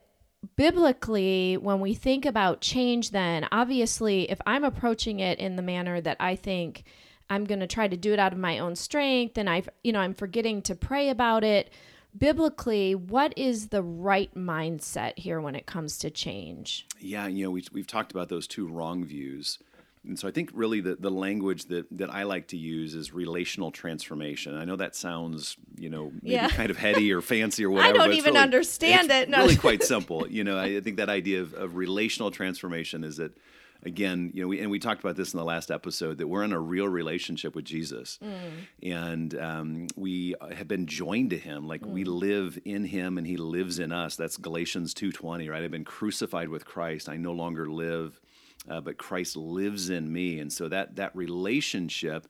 biblically, 0.55 1.57
when 1.57 1.81
we 1.81 1.93
think 1.93 2.25
about 2.25 2.61
change, 2.61 3.11
then 3.11 3.47
obviously, 3.51 4.29
if 4.31 4.39
I'm 4.45 4.63
approaching 4.63 5.19
it 5.19 5.39
in 5.39 5.57
the 5.57 5.61
manner 5.61 5.99
that 5.99 6.17
I 6.19 6.37
think 6.37 6.85
I'm 7.29 7.43
going 7.43 7.59
to 7.59 7.67
try 7.67 7.87
to 7.87 7.97
do 7.97 8.13
it 8.13 8.19
out 8.19 8.33
of 8.33 8.39
my 8.39 8.59
own 8.59 8.75
strength, 8.75 9.37
and 9.37 9.49
I've, 9.49 9.67
you 9.83 9.91
know, 9.91 9.99
I'm 9.99 10.13
forgetting 10.13 10.61
to 10.63 10.75
pray 10.75 11.09
about 11.09 11.43
it 11.43 11.71
biblically, 12.17 12.95
what 12.95 13.33
is 13.37 13.67
the 13.69 13.81
right 13.83 14.33
mindset 14.35 15.17
here 15.19 15.41
when 15.41 15.55
it 15.55 15.65
comes 15.65 15.97
to 15.99 16.09
change? 16.09 16.85
Yeah, 16.99 17.27
you 17.27 17.43
know, 17.45 17.51
we, 17.51 17.63
we've 17.71 17.87
talked 17.87 18.11
about 18.11 18.29
those 18.29 18.47
two 18.47 18.67
wrong 18.67 19.03
views. 19.05 19.59
And 20.07 20.19
so 20.19 20.27
I 20.27 20.31
think 20.31 20.51
really 20.53 20.81
the, 20.81 20.95
the 20.95 21.09
language 21.09 21.65
that, 21.65 21.87
that 21.97 22.13
I 22.13 22.23
like 22.23 22.49
to 22.49 22.57
use 22.57 22.93
is 22.93 23.11
relational 23.11 23.71
transformation. 23.71 24.55
I 24.55 24.63
know 24.63 24.75
that 24.75 24.95
sounds, 24.95 25.57
you 25.79 25.89
know, 25.89 26.11
maybe 26.21 26.35
Yeah. 26.35 26.49
kind 26.49 26.69
of 26.69 26.77
heady 26.77 27.11
or 27.11 27.21
fancy 27.21 27.65
or 27.65 27.69
whatever. 27.71 28.01
I 28.01 28.05
don't 28.05 28.13
even 28.15 28.33
really- 28.35 28.43
understand 28.43 29.09
it. 29.09 29.29
No. 29.29 29.39
really 29.39 29.55
quite 29.55 29.83
simple. 29.93 30.27
You 30.29 30.43
know, 30.43 30.59
I 30.59 30.79
think 30.79 30.97
that 30.97 31.09
idea 31.09 31.41
of, 31.41 31.53
of 31.55 31.75
relational 31.75 32.29
transformation 32.29 33.03
is 33.03 33.17
that 33.17 33.35
again, 33.85 34.31
you 34.33 34.41
know, 34.41 34.47
we, 34.47 34.59
and 34.59 34.71
we 34.71 34.79
talked 34.79 35.01
about 35.01 35.15
this 35.15 35.33
in 35.33 35.37
the 35.37 35.45
last 35.45 35.69
episode 35.71 36.17
that 36.17 36.27
we're 36.27 36.43
in 36.43 36.51
a 36.51 36.59
real 36.59 36.87
relationship 36.87 37.55
with 37.55 37.65
Jesus, 37.65 38.19
and 38.83 39.39
um, 39.39 39.87
we 39.95 40.35
have 40.51 40.67
been 40.67 40.87
joined 40.87 41.29
to 41.29 41.37
Him. 41.37 41.67
Like 41.67 41.85
we 41.85 42.03
live 42.03 42.59
in 42.65 42.83
Him, 42.85 43.17
and 43.17 43.25
He 43.25 43.37
lives 43.37 43.79
in 43.79 43.91
us. 43.91 44.15
That's 44.15 44.37
Galatians 44.37 44.93
two 44.93 45.11
twenty, 45.11 45.49
right? 45.49 45.63
I've 45.63 45.71
been 45.71 45.85
crucified 45.85 46.49
with 46.49 46.65
Christ. 46.65 47.07
I 47.07 47.17
no 47.17 47.31
longer 47.31 47.69
live, 47.69 48.19
uh, 48.69 48.81
but 48.81 48.97
Christ 48.97 49.37
lives 49.37 49.89
in 49.89 50.11
me, 50.11 50.39
and 50.39 50.51
so 50.51 50.67
that 50.67 50.95
that 50.95 51.15
relationship 51.15 52.27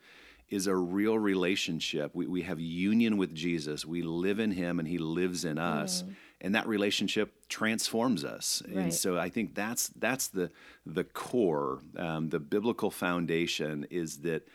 is 0.49 0.67
a 0.67 0.75
real 0.75 1.17
relationship. 1.17 2.11
We, 2.13 2.27
we 2.27 2.43
have 2.43 2.59
union 2.59 3.17
with 3.17 3.33
Jesus. 3.33 3.83
We 3.83 4.03
live 4.03 4.39
in 4.39 4.51
Him, 4.51 4.77
and 4.79 4.87
He 4.87 4.99
lives 4.99 5.43
in 5.43 5.57
us, 5.57 6.03
and 6.41 6.55
that 6.55 6.67
relationship 6.67 7.33
transforms 7.49 8.23
us. 8.23 8.61
Right. 8.67 8.77
And 8.77 8.93
so 8.93 9.17
I 9.17 9.29
think 9.29 9.55
that's 9.55 9.89
that's 9.89 10.27
the 10.27 10.51
the 10.85 11.03
core, 11.03 11.79
um, 11.97 12.29
the 12.29 12.39
biblical 12.39 12.91
foundation 12.91 13.87
is 13.89 14.19
that 14.19 14.47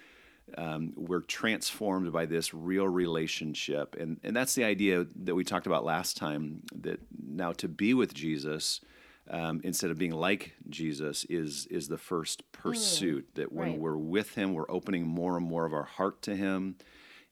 um, 0.56 0.92
we're 0.96 1.20
transformed 1.20 2.12
by 2.12 2.26
this 2.26 2.52
real 2.52 2.88
relationship, 2.88 3.96
and 3.98 4.18
and 4.22 4.34
that's 4.34 4.54
the 4.54 4.64
idea 4.64 5.06
that 5.24 5.34
we 5.34 5.44
talked 5.44 5.66
about 5.66 5.84
last 5.84 6.16
time. 6.16 6.62
That 6.74 7.00
now 7.18 7.52
to 7.52 7.68
be 7.68 7.94
with 7.94 8.14
Jesus. 8.14 8.80
Um, 9.28 9.60
instead 9.62 9.92
of 9.92 9.98
being 9.98 10.10
like 10.10 10.54
Jesus, 10.68 11.24
is 11.28 11.66
is 11.66 11.86
the 11.86 11.98
first 11.98 12.50
pursuit. 12.50 13.28
That 13.34 13.52
when 13.52 13.68
right. 13.68 13.78
we're 13.78 13.96
with 13.96 14.34
Him, 14.34 14.54
we're 14.54 14.68
opening 14.68 15.06
more 15.06 15.36
and 15.36 15.46
more 15.46 15.66
of 15.66 15.72
our 15.72 15.84
heart 15.84 16.20
to 16.22 16.34
Him, 16.34 16.74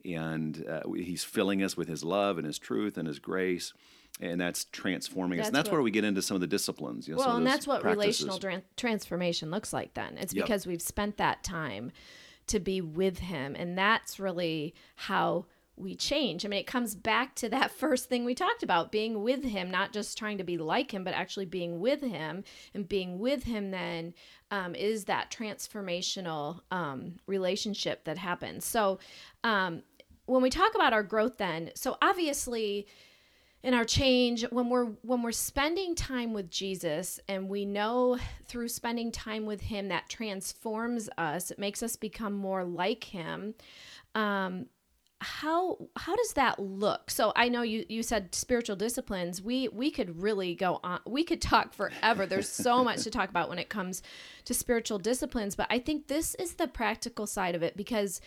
and 0.04 0.64
uh, 0.68 0.82
He's 0.94 1.24
filling 1.24 1.60
us 1.60 1.76
with 1.76 1.88
His 1.88 2.04
love 2.04 2.38
and 2.38 2.46
His 2.46 2.58
truth 2.58 2.98
and 2.98 3.08
His 3.08 3.18
grace, 3.18 3.72
and 4.20 4.40
that's 4.40 4.64
transforming 4.66 5.40
us. 5.40 5.46
And 5.46 5.54
That's 5.54 5.64
that's 5.64 5.70
what- 5.72 5.76
where 5.78 5.82
we 5.82 5.90
get 5.90 6.04
into 6.04 6.22
some 6.22 6.34
of 6.34 6.40
the 6.40 6.46
disciplines. 6.46 7.06
You 7.08 7.14
know, 7.14 7.18
Well, 7.20 7.36
and 7.36 7.46
that's 7.46 7.66
what 7.66 7.82
practices. 7.82 8.24
relational 8.26 8.38
tran 8.40 8.62
transformation 8.76 9.50
looks 9.50 9.72
like 9.72 9.94
then. 9.94 10.18
It's 10.18 10.34
Yep. 10.34 10.44
because 10.44 10.66
we've 10.66 10.82
spent 10.82 11.16
that 11.18 11.44
time 11.44 11.92
to 12.48 12.58
be 12.58 12.80
with 12.80 13.18
him. 13.18 13.54
And 13.56 13.76
that's 13.76 14.18
really 14.18 14.74
how 14.96 15.46
we 15.76 15.94
change. 15.94 16.44
I 16.44 16.48
mean, 16.48 16.58
it 16.58 16.66
comes 16.66 16.96
back 16.96 17.36
to 17.36 17.48
that 17.50 17.70
first 17.70 18.08
thing 18.08 18.24
we 18.24 18.34
talked 18.34 18.64
about 18.64 18.90
being 18.90 19.22
with 19.22 19.44
him, 19.44 19.70
not 19.70 19.92
just 19.92 20.18
trying 20.18 20.38
to 20.38 20.44
be 20.44 20.58
like 20.58 20.90
him, 20.92 21.04
but 21.04 21.14
actually 21.14 21.44
being 21.46 21.78
with 21.78 22.00
him. 22.00 22.42
And 22.74 22.88
being 22.88 23.20
with 23.20 23.44
him 23.44 23.70
then 23.70 24.14
um, 24.50 24.74
is 24.74 25.04
that 25.04 25.30
transformational 25.30 26.60
um, 26.70 27.16
relationship 27.26 28.04
that 28.04 28.18
happens. 28.18 28.64
So, 28.64 28.98
um, 29.44 29.82
when 30.26 30.42
we 30.42 30.50
talk 30.50 30.74
about 30.74 30.92
our 30.92 31.02
growth, 31.02 31.38
then, 31.38 31.70
so 31.74 31.96
obviously, 32.02 32.86
in 33.62 33.74
our 33.74 33.84
change 33.84 34.44
when 34.50 34.68
we're 34.68 34.86
when 35.02 35.22
we're 35.22 35.32
spending 35.32 35.94
time 35.94 36.32
with 36.32 36.50
Jesus 36.50 37.18
and 37.28 37.48
we 37.48 37.64
know 37.64 38.18
through 38.46 38.68
spending 38.68 39.10
time 39.10 39.46
with 39.46 39.62
him 39.62 39.88
that 39.88 40.08
transforms 40.08 41.08
us 41.18 41.50
it 41.50 41.58
makes 41.58 41.82
us 41.82 41.96
become 41.96 42.32
more 42.32 42.64
like 42.64 43.04
him 43.04 43.54
um 44.14 44.66
how 45.20 45.76
how 45.96 46.14
does 46.14 46.34
that 46.34 46.60
look? 46.60 47.10
So 47.10 47.32
i 47.34 47.48
know 47.48 47.62
you 47.62 47.84
you 47.88 48.04
said 48.04 48.34
spiritual 48.34 48.76
disciplines. 48.76 49.42
We 49.42 49.66
we 49.68 49.90
could 49.90 50.22
really 50.22 50.54
go 50.54 50.78
on 50.84 51.00
we 51.06 51.24
could 51.24 51.42
talk 51.42 51.72
forever. 51.72 52.24
There's 52.24 52.48
so 52.48 52.84
much 52.84 53.02
to 53.02 53.10
talk 53.10 53.28
about 53.28 53.48
when 53.48 53.58
it 53.58 53.68
comes 53.68 54.02
to 54.44 54.54
spiritual 54.54 54.98
disciplines 54.98 55.54
but 55.56 55.66
i 55.70 55.78
think 55.78 56.06
this 56.06 56.34
is 56.36 56.54
the 56.54 56.68
practical 56.68 57.26
side 57.26 57.54
of 57.54 57.62
it 57.62 57.76
because 57.76 58.20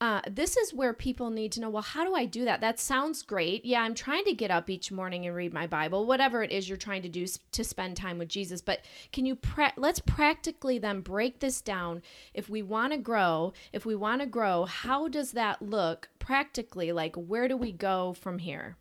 uh, 0.00 0.20
this 0.30 0.58
is 0.58 0.74
where 0.74 0.92
people 0.92 1.30
need 1.30 1.50
to 1.52 1.60
know 1.60 1.70
well 1.70 1.82
how 1.82 2.04
do 2.04 2.14
i 2.14 2.24
do 2.24 2.44
that? 2.44 2.60
That 2.60 2.78
sounds 2.78 3.22
great. 3.22 3.64
Yeah 3.64 3.82
i'm 3.82 3.94
trying 3.94 4.24
to 4.24 4.32
get 4.32 4.50
up 4.50 4.68
each 4.68 4.92
morning 4.92 5.26
and 5.26 5.34
read 5.34 5.52
my 5.52 5.66
bible 5.66 6.06
whatever 6.06 6.42
it 6.42 6.52
is 6.52 6.68
you're 6.68 6.76
trying 6.76 7.02
to 7.02 7.08
do 7.08 7.26
to 7.52 7.64
spend 7.64 7.96
time 7.96 8.18
with 8.18 8.28
jesus. 8.28 8.60
But 8.60 8.80
can 9.12 9.24
you 9.26 9.36
pra- 9.36 9.72
let's 9.76 10.00
practically 10.00 10.78
then 10.78 11.00
break 11.00 11.40
this 11.40 11.60
down. 11.60 12.02
If 12.34 12.48
we 12.48 12.62
want 12.62 12.92
to 12.92 12.98
grow 12.98 13.52
if 13.72 13.86
we 13.86 13.94
want 13.94 14.20
to 14.20 14.26
grow 14.26 14.64
how 14.64 15.08
does 15.08 15.32
that 15.32 15.62
look 15.62 16.08
practically? 16.18 16.92
Like 16.92 17.16
where 17.16 17.48
do 17.48 17.56
we 17.56 17.72
go 17.72 18.12
from 18.12 18.38
here? 18.38 18.76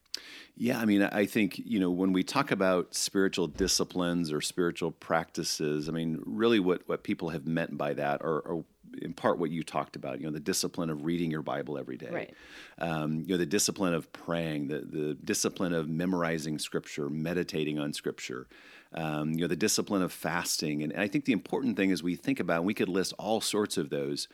Yeah, 0.57 0.79
I 0.79 0.85
mean, 0.85 1.03
I 1.03 1.25
think, 1.25 1.59
you 1.59 1.79
know, 1.79 1.91
when 1.91 2.13
we 2.13 2.23
talk 2.23 2.51
about 2.51 2.95
spiritual 2.95 3.47
disciplines 3.47 4.31
or 4.31 4.39
spiritual 4.39 4.91
practices, 4.91 5.89
I 5.89 5.91
mean, 5.91 6.21
really 6.25 6.61
what, 6.61 6.87
what 6.87 7.03
people 7.03 7.29
have 7.29 7.45
meant 7.45 7.77
by 7.77 7.93
that 7.93 8.21
are, 8.21 8.37
are 8.47 8.63
in 9.01 9.13
part 9.13 9.37
what 9.37 9.51
you 9.51 9.63
talked 9.63 9.95
about, 9.95 10.19
you 10.19 10.25
know, 10.25 10.31
the 10.31 10.39
discipline 10.39 10.89
of 10.89 11.05
reading 11.05 11.31
your 11.31 11.41
Bible 11.41 11.77
every 11.77 11.97
day. 11.97 12.09
Right. 12.11 12.33
Um, 12.77 13.21
you 13.21 13.33
know, 13.33 13.37
the 13.37 13.45
discipline 13.45 13.93
of 13.93 14.11
praying, 14.13 14.67
the, 14.67 14.79
the 14.79 15.13
discipline 15.15 15.73
of 15.73 15.89
memorizing 15.89 16.59
scripture, 16.59 17.09
meditating 17.09 17.79
on 17.79 17.93
scripture, 17.93 18.47
um, 18.93 19.31
you 19.31 19.41
know, 19.41 19.47
the 19.47 19.55
discipline 19.55 20.01
of 20.01 20.11
fasting. 20.11 20.83
And 20.83 20.93
I 20.93 21.07
think 21.07 21.25
the 21.25 21.33
important 21.33 21.77
thing 21.77 21.89
is 21.89 22.03
we 22.03 22.15
think 22.15 22.39
about, 22.39 22.57
and 22.57 22.65
we 22.65 22.73
could 22.73 22.89
list 22.89 23.13
all 23.17 23.41
sorts 23.41 23.77
of 23.77 23.89
those 23.89 24.27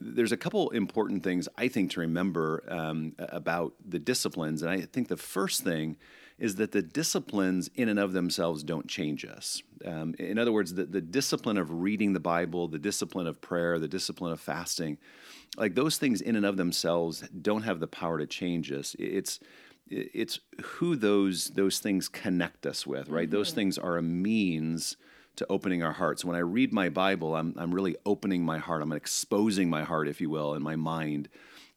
there's 0.00 0.32
a 0.32 0.36
couple 0.36 0.68
important 0.70 1.22
things 1.22 1.48
I 1.56 1.68
think 1.68 1.92
to 1.92 2.00
remember 2.00 2.62
um, 2.68 3.14
about 3.18 3.72
the 3.86 3.98
disciplines, 3.98 4.62
and 4.62 4.70
I 4.70 4.82
think 4.82 5.08
the 5.08 5.16
first 5.16 5.62
thing 5.62 5.96
is 6.38 6.56
that 6.56 6.72
the 6.72 6.82
disciplines 6.82 7.68
in 7.74 7.88
and 7.88 7.98
of 7.98 8.12
themselves 8.12 8.62
don't 8.62 8.86
change 8.86 9.24
us. 9.24 9.62
Um, 9.84 10.14
in 10.18 10.38
other 10.38 10.52
words, 10.52 10.74
the, 10.74 10.84
the 10.84 11.00
discipline 11.00 11.58
of 11.58 11.82
reading 11.82 12.12
the 12.12 12.20
Bible, 12.20 12.68
the 12.68 12.78
discipline 12.78 13.26
of 13.26 13.40
prayer, 13.40 13.78
the 13.78 13.88
discipline 13.88 14.32
of 14.32 14.40
fasting, 14.40 14.98
like 15.56 15.74
those 15.74 15.98
things 15.98 16.20
in 16.20 16.36
and 16.36 16.46
of 16.46 16.56
themselves 16.56 17.24
don't 17.42 17.62
have 17.62 17.80
the 17.80 17.86
power 17.88 18.18
to 18.18 18.26
change 18.26 18.70
us. 18.70 18.94
It's 18.98 19.40
it's 19.90 20.38
who 20.62 20.96
those 20.96 21.46
those 21.48 21.78
things 21.80 22.08
connect 22.08 22.66
us 22.66 22.86
with, 22.86 23.08
right? 23.08 23.30
Those 23.30 23.52
things 23.52 23.78
are 23.78 23.96
a 23.96 24.02
means 24.02 24.96
to 25.36 25.46
opening 25.48 25.82
our 25.82 25.92
hearts. 25.92 26.24
When 26.24 26.36
I 26.36 26.40
read 26.40 26.72
my 26.72 26.88
Bible, 26.88 27.36
I'm, 27.36 27.54
I'm 27.56 27.72
really 27.72 27.96
opening 28.04 28.44
my 28.44 28.58
heart. 28.58 28.82
I'm 28.82 28.92
exposing 28.92 29.70
my 29.70 29.84
heart, 29.84 30.08
if 30.08 30.20
you 30.20 30.28
will, 30.28 30.52
and 30.52 30.62
my 30.64 30.74
mind 30.76 31.28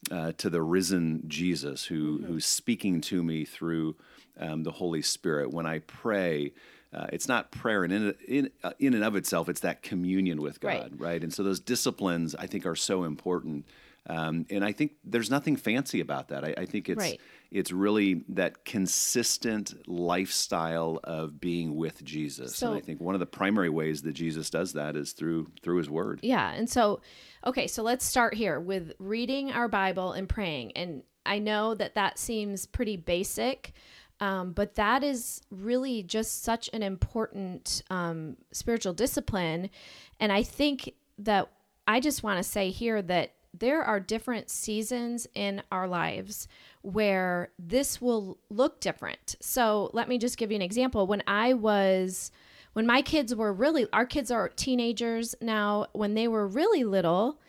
uh, 0.09 0.31
to 0.37 0.49
the 0.49 0.63
risen 0.63 1.23
Jesus 1.27 1.85
who, 1.85 2.23
who's 2.25 2.45
speaking 2.45 3.01
to 3.01 3.23
me 3.23 3.45
through 3.45 3.95
um, 4.41 4.63
the 4.63 4.71
Holy 4.71 5.01
Spirit. 5.01 5.51
When 5.51 5.65
I 5.65 5.79
pray, 5.79 6.51
uh, 6.93 7.07
it's 7.13 7.27
not 7.27 7.51
prayer 7.51 7.85
in, 7.85 7.91
in, 7.91 8.15
in, 8.27 8.49
uh, 8.63 8.71
in 8.79 8.93
and 8.93 9.03
of 9.03 9.15
itself, 9.15 9.47
it's 9.47 9.61
that 9.61 9.81
communion 9.81 10.41
with 10.41 10.59
God, 10.59 10.71
Right. 10.71 10.91
right? 10.99 11.23
And 11.23 11.33
so 11.33 11.43
those 11.43 11.59
disciplines, 11.59 12.35
I 12.35 12.47
think, 12.47 12.65
are 12.65 12.75
so 12.75 13.03
important. 13.05 13.65
Um, 14.09 14.47
and 14.49 14.65
I 14.65 14.71
think 14.71 14.93
there's 15.03 15.29
nothing 15.29 15.55
fancy 15.55 15.99
about 16.01 16.29
that. 16.29 16.43
I, 16.43 16.55
I 16.57 16.65
think 16.65 16.89
it's 16.89 16.97
Right. 16.99 17.21
it's 17.51 17.71
really 17.71 18.23
that 18.29 18.65
consistent 18.65 19.75
lifestyle 19.87 20.99
of 21.03 21.39
being 21.39 21.75
with 21.75 22.03
Jesus. 22.03 22.55
So- 22.55 22.69
and 22.69 22.77
I 22.77 22.81
think 22.81 22.99
one 22.99 23.13
of 23.15 23.19
the 23.19 23.25
primary 23.27 23.69
ways 23.69 24.01
that 24.01 24.13
Jesus 24.13 24.49
does 24.49 24.73
that 24.73 24.95
is 24.95 25.11
through 25.13 25.51
through 25.61 25.77
his 25.77 25.89
word. 25.89 26.19
Yeah. 26.23 26.51
And 26.51 26.67
so, 26.69 26.99
okay, 27.45 27.67
so 27.67 27.83
let's 27.83 28.03
start 28.03 28.33
here 28.33 28.59
with 28.59 28.93
reading 28.97 29.51
our 29.51 29.67
Bible 29.67 30.13
and 30.13 30.27
praying. 30.27 30.71
And 30.73 31.03
I 31.25 31.37
know 31.37 31.75
that 31.75 31.93
that 31.93 32.17
seems 32.17 32.65
pretty 32.65 32.97
basic, 32.97 33.73
um, 34.21 34.51
but 34.51 34.75
that 34.75 35.03
is 35.03 35.41
really 35.49 36.03
just 36.03 36.43
such 36.43 36.69
an 36.73 36.83
important 36.83 37.81
um, 37.89 38.37
spiritual 38.51 38.93
discipline. 38.93 39.71
And 40.19 40.31
I 40.31 40.43
think 40.43 40.93
that 41.17 41.49
I 41.87 41.99
just 41.99 42.21
want 42.21 42.37
to 42.37 42.43
say 42.43 42.69
here 42.69 43.01
that 43.01 43.33
there 43.53 43.81
are 43.81 43.99
different 43.99 44.49
seasons 44.49 45.27
in 45.33 45.61
our 45.71 45.87
lives 45.87 46.47
where 46.83 47.49
this 47.59 47.99
will 47.99 48.37
look 48.49 48.79
different. 48.79 49.35
So 49.41 49.89
let 49.91 50.07
me 50.07 50.19
just 50.19 50.37
give 50.37 50.51
you 50.51 50.55
an 50.55 50.61
example. 50.61 51.07
When 51.07 51.23
I 51.27 51.53
was 51.53 52.31
when 52.73 52.85
my 52.85 53.01
kids 53.01 53.35
were 53.35 53.51
really 53.51 53.87
our 53.91 54.05
kids 54.05 54.31
are 54.31 54.47
teenagers 54.47 55.35
now 55.41 55.87
when 55.91 56.13
they 56.13 56.27
were 56.27 56.47
really 56.47 56.85
little 56.85 57.41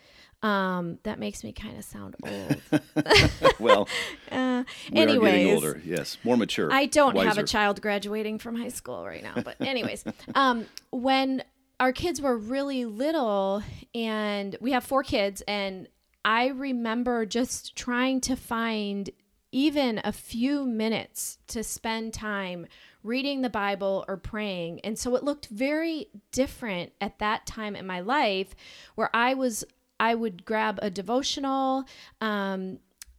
um 0.43 0.99
that 1.03 1.17
makes 1.17 1.43
me 1.43 1.51
kind 1.51 1.77
of 1.77 1.83
sound 1.83 2.15
old 2.21 2.61
well, 3.59 3.87
uh, 4.31 4.63
we 4.91 5.01
are 5.01 5.05
getting 5.05 5.09
anyways 5.09 5.53
older. 5.53 5.81
Yes, 5.83 6.17
more 6.23 6.37
mature. 6.37 6.71
I 6.71 6.85
don't 6.85 7.17
have 7.17 7.37
a 7.37 7.43
child 7.43 7.81
graduating 7.81 8.39
from 8.39 8.55
high 8.55 8.69
school 8.69 9.05
right 9.05 9.23
now, 9.23 9.41
but 9.43 9.55
anyways, 9.61 10.03
um, 10.35 10.65
when 10.91 11.43
our 11.79 11.91
kids 11.91 12.21
were 12.21 12.37
really 12.37 12.85
little, 12.85 13.63
and 13.95 14.55
we 14.61 14.71
have 14.71 14.83
four 14.83 15.03
kids, 15.03 15.41
and 15.47 15.87
I 16.23 16.47
remember 16.47 17.25
just 17.25 17.75
trying 17.75 18.21
to 18.21 18.35
find 18.35 19.09
even 19.51 20.01
a 20.03 20.11
few 20.11 20.65
minutes 20.65 21.37
to 21.47 21.63
spend 21.63 22.13
time 22.13 22.65
reading 23.03 23.41
the 23.41 23.49
Bible 23.49 24.03
or 24.07 24.17
praying. 24.17 24.79
And 24.81 24.97
so 24.97 25.15
it 25.15 25.23
looked 25.23 25.47
very 25.47 26.07
different 26.31 26.93
at 27.01 27.19
that 27.19 27.45
time 27.45 27.75
in 27.75 27.85
my 27.85 27.99
life 27.99 28.55
where 28.95 29.09
I 29.13 29.33
was 29.33 29.63
I 30.09 30.15
would 30.15 30.43
grab 30.43 30.79
a 30.81 30.89
devotional 30.89 31.85
um 32.19 32.61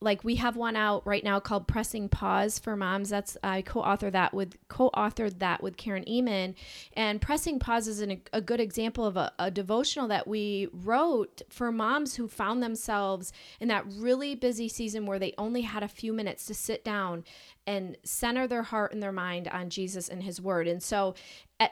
like 0.04 0.22
we 0.22 0.36
have 0.36 0.56
one 0.56 0.76
out 0.76 1.04
right 1.06 1.24
now 1.24 1.40
called 1.40 1.66
Pressing 1.66 2.08
Pause 2.08 2.60
for 2.60 2.76
Moms. 2.76 3.08
That's 3.08 3.36
I 3.42 3.62
co-authored 3.62 4.12
that 4.12 4.34
with 4.34 4.56
co-authored 4.68 5.38
that 5.40 5.62
with 5.62 5.76
Karen 5.76 6.04
Ehman, 6.04 6.54
and 6.92 7.20
Pressing 7.20 7.58
Pause 7.58 7.88
is 7.88 8.00
an, 8.00 8.20
a 8.32 8.40
good 8.40 8.60
example 8.60 9.04
of 9.04 9.16
a, 9.16 9.32
a 9.38 9.50
devotional 9.50 10.06
that 10.08 10.28
we 10.28 10.68
wrote 10.72 11.42
for 11.48 11.72
moms 11.72 12.14
who 12.14 12.28
found 12.28 12.62
themselves 12.62 13.32
in 13.58 13.68
that 13.68 13.84
really 13.88 14.34
busy 14.34 14.68
season 14.68 15.06
where 15.06 15.18
they 15.18 15.34
only 15.38 15.62
had 15.62 15.82
a 15.82 15.88
few 15.88 16.12
minutes 16.12 16.46
to 16.46 16.54
sit 16.54 16.84
down 16.84 17.24
and 17.66 17.96
center 18.04 18.46
their 18.46 18.62
heart 18.62 18.92
and 18.92 19.02
their 19.02 19.12
mind 19.12 19.48
on 19.48 19.70
Jesus 19.70 20.08
and 20.08 20.22
His 20.22 20.40
Word. 20.40 20.68
And 20.68 20.82
so 20.82 21.14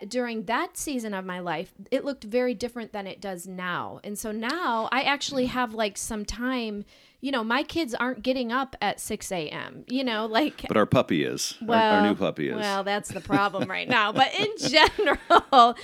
during 0.09 0.45
that 0.45 0.77
season 0.77 1.13
of 1.13 1.25
my 1.25 1.41
life, 1.41 1.73
it 1.91 2.05
looked 2.05 2.25
very 2.25 2.55
different 2.55 2.93
than 2.93 3.07
it 3.07 3.21
does 3.21 3.47
now. 3.47 4.01
And 4.03 4.19
so 4.19 4.33
now 4.33 4.89
I 4.91 5.03
actually 5.03 5.47
have 5.47 5.75
like 5.75 5.99
some 5.99 6.25
time. 6.25 6.85
You 7.23 7.33
know, 7.33 7.43
my 7.43 7.63
kids 7.63 7.95
aren't 7.95 8.23
getting 8.23 8.53
up 8.53 8.77
at 8.83 9.01
6 9.01 9.33
a.m., 9.33 9.85
you 9.89 10.05
know, 10.05 10.27
like. 10.27 10.67
But 10.69 10.77
our 10.77 10.87
puppy 10.87 11.25
is. 11.25 11.57
Well, 11.63 11.79
our, 11.79 12.01
our 12.01 12.07
new 12.07 12.15
puppy 12.15 12.49
is. 12.51 12.57
Well, 12.57 12.85
that's 12.85 13.09
the 13.09 13.21
problem 13.21 13.71
right 13.71 13.89
now. 13.99 14.13
But 14.13 14.35
in 14.39 14.49
general, 14.59 15.77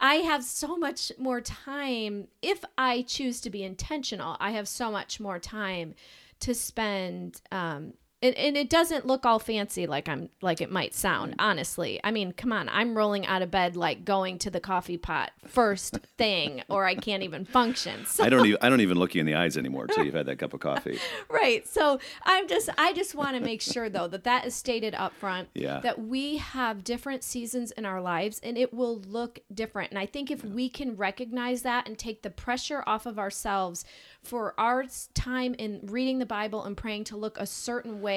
I 0.00 0.16
have 0.16 0.44
so 0.44 0.76
much 0.76 1.12
more 1.16 1.40
time. 1.40 2.26
If 2.42 2.64
I 2.76 3.02
choose 3.02 3.40
to 3.42 3.50
be 3.50 3.62
intentional, 3.62 4.36
I 4.40 4.50
have 4.50 4.66
so 4.68 4.90
much 4.90 5.20
more 5.20 5.38
time 5.38 5.94
to 6.40 6.54
spend 6.54 7.40
um, 7.52 7.92
and, 8.22 8.34
and 8.36 8.56
it 8.56 8.68
doesn't 8.68 9.06
look 9.06 9.24
all 9.24 9.38
fancy 9.38 9.86
like 9.86 10.08
I'm 10.08 10.28
like 10.42 10.60
it 10.60 10.70
might 10.70 10.94
sound, 10.94 11.32
mm. 11.32 11.36
honestly. 11.38 12.00
I 12.04 12.10
mean, 12.10 12.32
come 12.32 12.52
on, 12.52 12.68
I'm 12.68 12.96
rolling 12.96 13.26
out 13.26 13.40
of 13.40 13.50
bed 13.50 13.76
like 13.76 14.04
going 14.04 14.38
to 14.40 14.50
the 14.50 14.60
coffee 14.60 14.98
pot 14.98 15.32
first 15.46 15.98
thing, 16.18 16.62
or 16.68 16.84
I 16.84 16.94
can't 16.94 17.22
even 17.22 17.44
function. 17.44 18.04
So. 18.10 18.24
I 18.24 18.28
don't 18.28 18.44
even 18.44 18.58
I 18.60 18.68
don't 18.68 18.80
even 18.80 18.98
look 18.98 19.14
you 19.14 19.20
in 19.20 19.26
the 19.26 19.36
eyes 19.36 19.56
anymore 19.56 19.84
until 19.84 20.04
you've 20.04 20.14
had 20.14 20.26
that 20.26 20.38
cup 20.38 20.52
of 20.52 20.58
coffee. 20.58 20.98
right. 21.30 21.66
So 21.68 22.00
I'm 22.24 22.48
just 22.48 22.68
I 22.76 22.92
just 22.92 23.14
want 23.14 23.36
to 23.36 23.42
make 23.42 23.62
sure 23.62 23.88
though 23.88 24.08
that 24.08 24.24
that 24.24 24.46
is 24.46 24.54
stated 24.54 24.94
up 24.96 25.14
front. 25.14 25.48
Yeah. 25.54 25.78
That 25.80 26.00
we 26.00 26.38
have 26.38 26.82
different 26.82 27.22
seasons 27.22 27.70
in 27.72 27.86
our 27.86 28.00
lives, 28.00 28.40
and 28.42 28.58
it 28.58 28.74
will 28.74 28.98
look 29.02 29.38
different. 29.54 29.90
And 29.90 29.98
I 29.98 30.06
think 30.06 30.30
if 30.30 30.44
we 30.44 30.68
can 30.68 30.96
recognize 30.96 31.62
that 31.62 31.86
and 31.86 31.96
take 31.96 32.22
the 32.22 32.30
pressure 32.30 32.82
off 32.86 33.06
of 33.06 33.18
ourselves 33.18 33.84
for 34.22 34.54
our 34.58 34.84
time 35.14 35.54
in 35.54 35.80
reading 35.84 36.18
the 36.18 36.26
Bible 36.26 36.64
and 36.64 36.76
praying 36.76 37.04
to 37.04 37.16
look 37.16 37.38
a 37.38 37.46
certain 37.46 38.00
way 38.00 38.09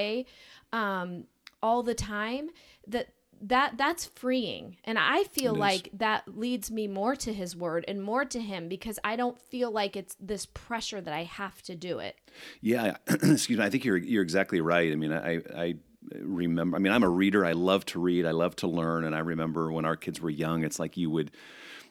um, 0.71 1.25
all 1.61 1.83
the 1.83 1.95
time, 1.95 2.49
that 2.87 3.09
that 3.43 3.77
that's 3.77 4.05
freeing. 4.05 4.77
And 4.85 4.97
i 4.97 5.23
feel 5.25 5.53
like 5.53 5.89
that 5.93 6.23
leads 6.37 6.71
me 6.71 6.87
more 6.87 7.15
to 7.17 7.33
his 7.33 7.55
word 7.55 7.83
and 7.87 8.01
more 8.01 8.25
to 8.25 8.39
him 8.39 8.69
because 8.69 8.97
i 9.03 9.15
don't 9.15 9.39
feel 9.39 9.69
like 9.69 9.95
it's 9.95 10.15
this 10.19 10.45
pressure 10.45 11.01
that 11.01 11.13
i 11.13 11.23
have 11.23 11.61
to 11.63 11.75
do 11.75 11.99
it. 11.99 12.15
Yeah 12.61 12.97
excuse 13.07 13.57
me 13.59 13.63
i 13.63 13.69
think 13.69 13.85
you're 13.85 13.97
you're 13.97 14.23
exactly 14.23 14.61
right. 14.61 14.91
I 14.91 14.95
mean 14.95 15.13
i 15.13 15.41
i 15.55 15.75
remember 16.19 16.77
i 16.77 16.79
mean 16.79 16.93
i'm 16.93 17.03
a 17.03 17.09
reader. 17.09 17.45
I 17.45 17.51
love 17.51 17.85
to 17.87 17.99
read. 17.99 18.25
I 18.25 18.31
love 18.31 18.55
to 18.57 18.67
learn. 18.67 19.03
And 19.03 19.15
i 19.15 19.19
remember 19.19 19.71
when 19.71 19.85
our 19.85 19.97
kids 19.97 20.21
were 20.21 20.29
young 20.29 20.63
it's 20.63 20.79
like 20.79 20.95
you 20.95 21.09
would 21.09 21.31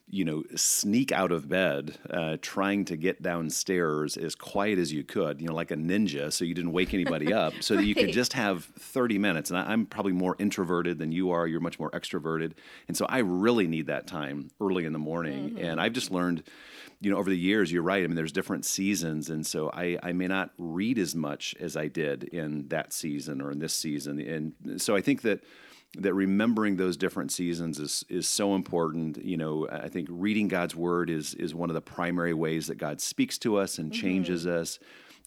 you 0.08 0.24
know, 0.24 0.42
sneak 0.56 1.10
out 1.10 1.32
of 1.32 1.48
bed, 1.48 1.98
uh, 2.10 2.36
trying 2.42 2.84
to 2.84 2.96
get 2.96 3.22
downstairs 3.22 4.16
as 4.16 4.34
quiet 4.34 4.78
as 4.78 4.92
you 4.92 5.02
could, 5.02 5.40
you 5.40 5.46
know, 5.46 5.54
like 5.54 5.70
a 5.70 5.76
ninja, 5.76 6.32
so 6.32 6.44
you 6.44 6.54
didn't 6.54 6.72
wake 6.72 6.92
anybody 6.92 7.32
up, 7.32 7.54
so 7.60 7.74
right. 7.74 7.80
that 7.80 7.86
you 7.86 7.94
could 7.94 8.12
just 8.12 8.34
have 8.34 8.64
30 8.64 9.18
minutes. 9.18 9.50
And 9.50 9.58
I, 9.58 9.72
am 9.72 9.86
probably 9.86 10.12
more 10.12 10.36
introverted 10.38 10.98
than 10.98 11.12
you 11.12 11.30
are. 11.30 11.46
You're 11.46 11.60
much 11.60 11.78
more 11.78 11.90
extroverted. 11.92 12.52
And 12.88 12.96
so 12.96 13.06
I 13.08 13.18
really 13.18 13.66
need 13.66 13.86
that 13.86 14.06
time 14.06 14.50
early 14.60 14.84
in 14.84 14.92
the 14.92 14.98
morning. 14.98 15.50
Mm-hmm. 15.50 15.64
And 15.64 15.80
I've 15.80 15.92
just 15.92 16.10
learned, 16.10 16.42
you 17.02 17.10
know, 17.10 17.16
over 17.16 17.28
the 17.28 17.36
years, 17.36 17.72
you're 17.72 17.82
right. 17.82 18.04
I 18.04 18.06
mean, 18.06 18.14
there's 18.14 18.32
different 18.32 18.64
seasons. 18.64 19.28
And 19.28 19.44
so 19.44 19.70
I, 19.74 19.98
I 20.04 20.12
may 20.12 20.28
not 20.28 20.50
read 20.56 20.98
as 20.98 21.16
much 21.16 21.54
as 21.58 21.76
I 21.76 21.88
did 21.88 22.24
in 22.24 22.68
that 22.68 22.92
season 22.92 23.42
or 23.42 23.50
in 23.50 23.58
this 23.58 23.74
season. 23.74 24.20
And 24.20 24.80
so 24.80 24.94
I 24.94 25.00
think 25.00 25.22
that 25.22 25.40
that 25.98 26.14
remembering 26.14 26.76
those 26.76 26.96
different 26.96 27.32
seasons 27.32 27.78
is 27.78 28.04
is 28.08 28.28
so 28.28 28.54
important. 28.54 29.22
You 29.22 29.36
know, 29.36 29.68
I 29.68 29.88
think 29.88 30.08
reading 30.10 30.46
God's 30.46 30.76
word 30.76 31.10
is 31.10 31.34
is 31.34 31.54
one 31.54 31.70
of 31.70 31.74
the 31.74 31.82
primary 31.82 32.32
ways 32.32 32.68
that 32.68 32.76
God 32.76 33.00
speaks 33.00 33.36
to 33.38 33.56
us 33.56 33.78
and 33.78 33.92
changes 33.92 34.46
mm-hmm. 34.46 34.60
us. 34.60 34.78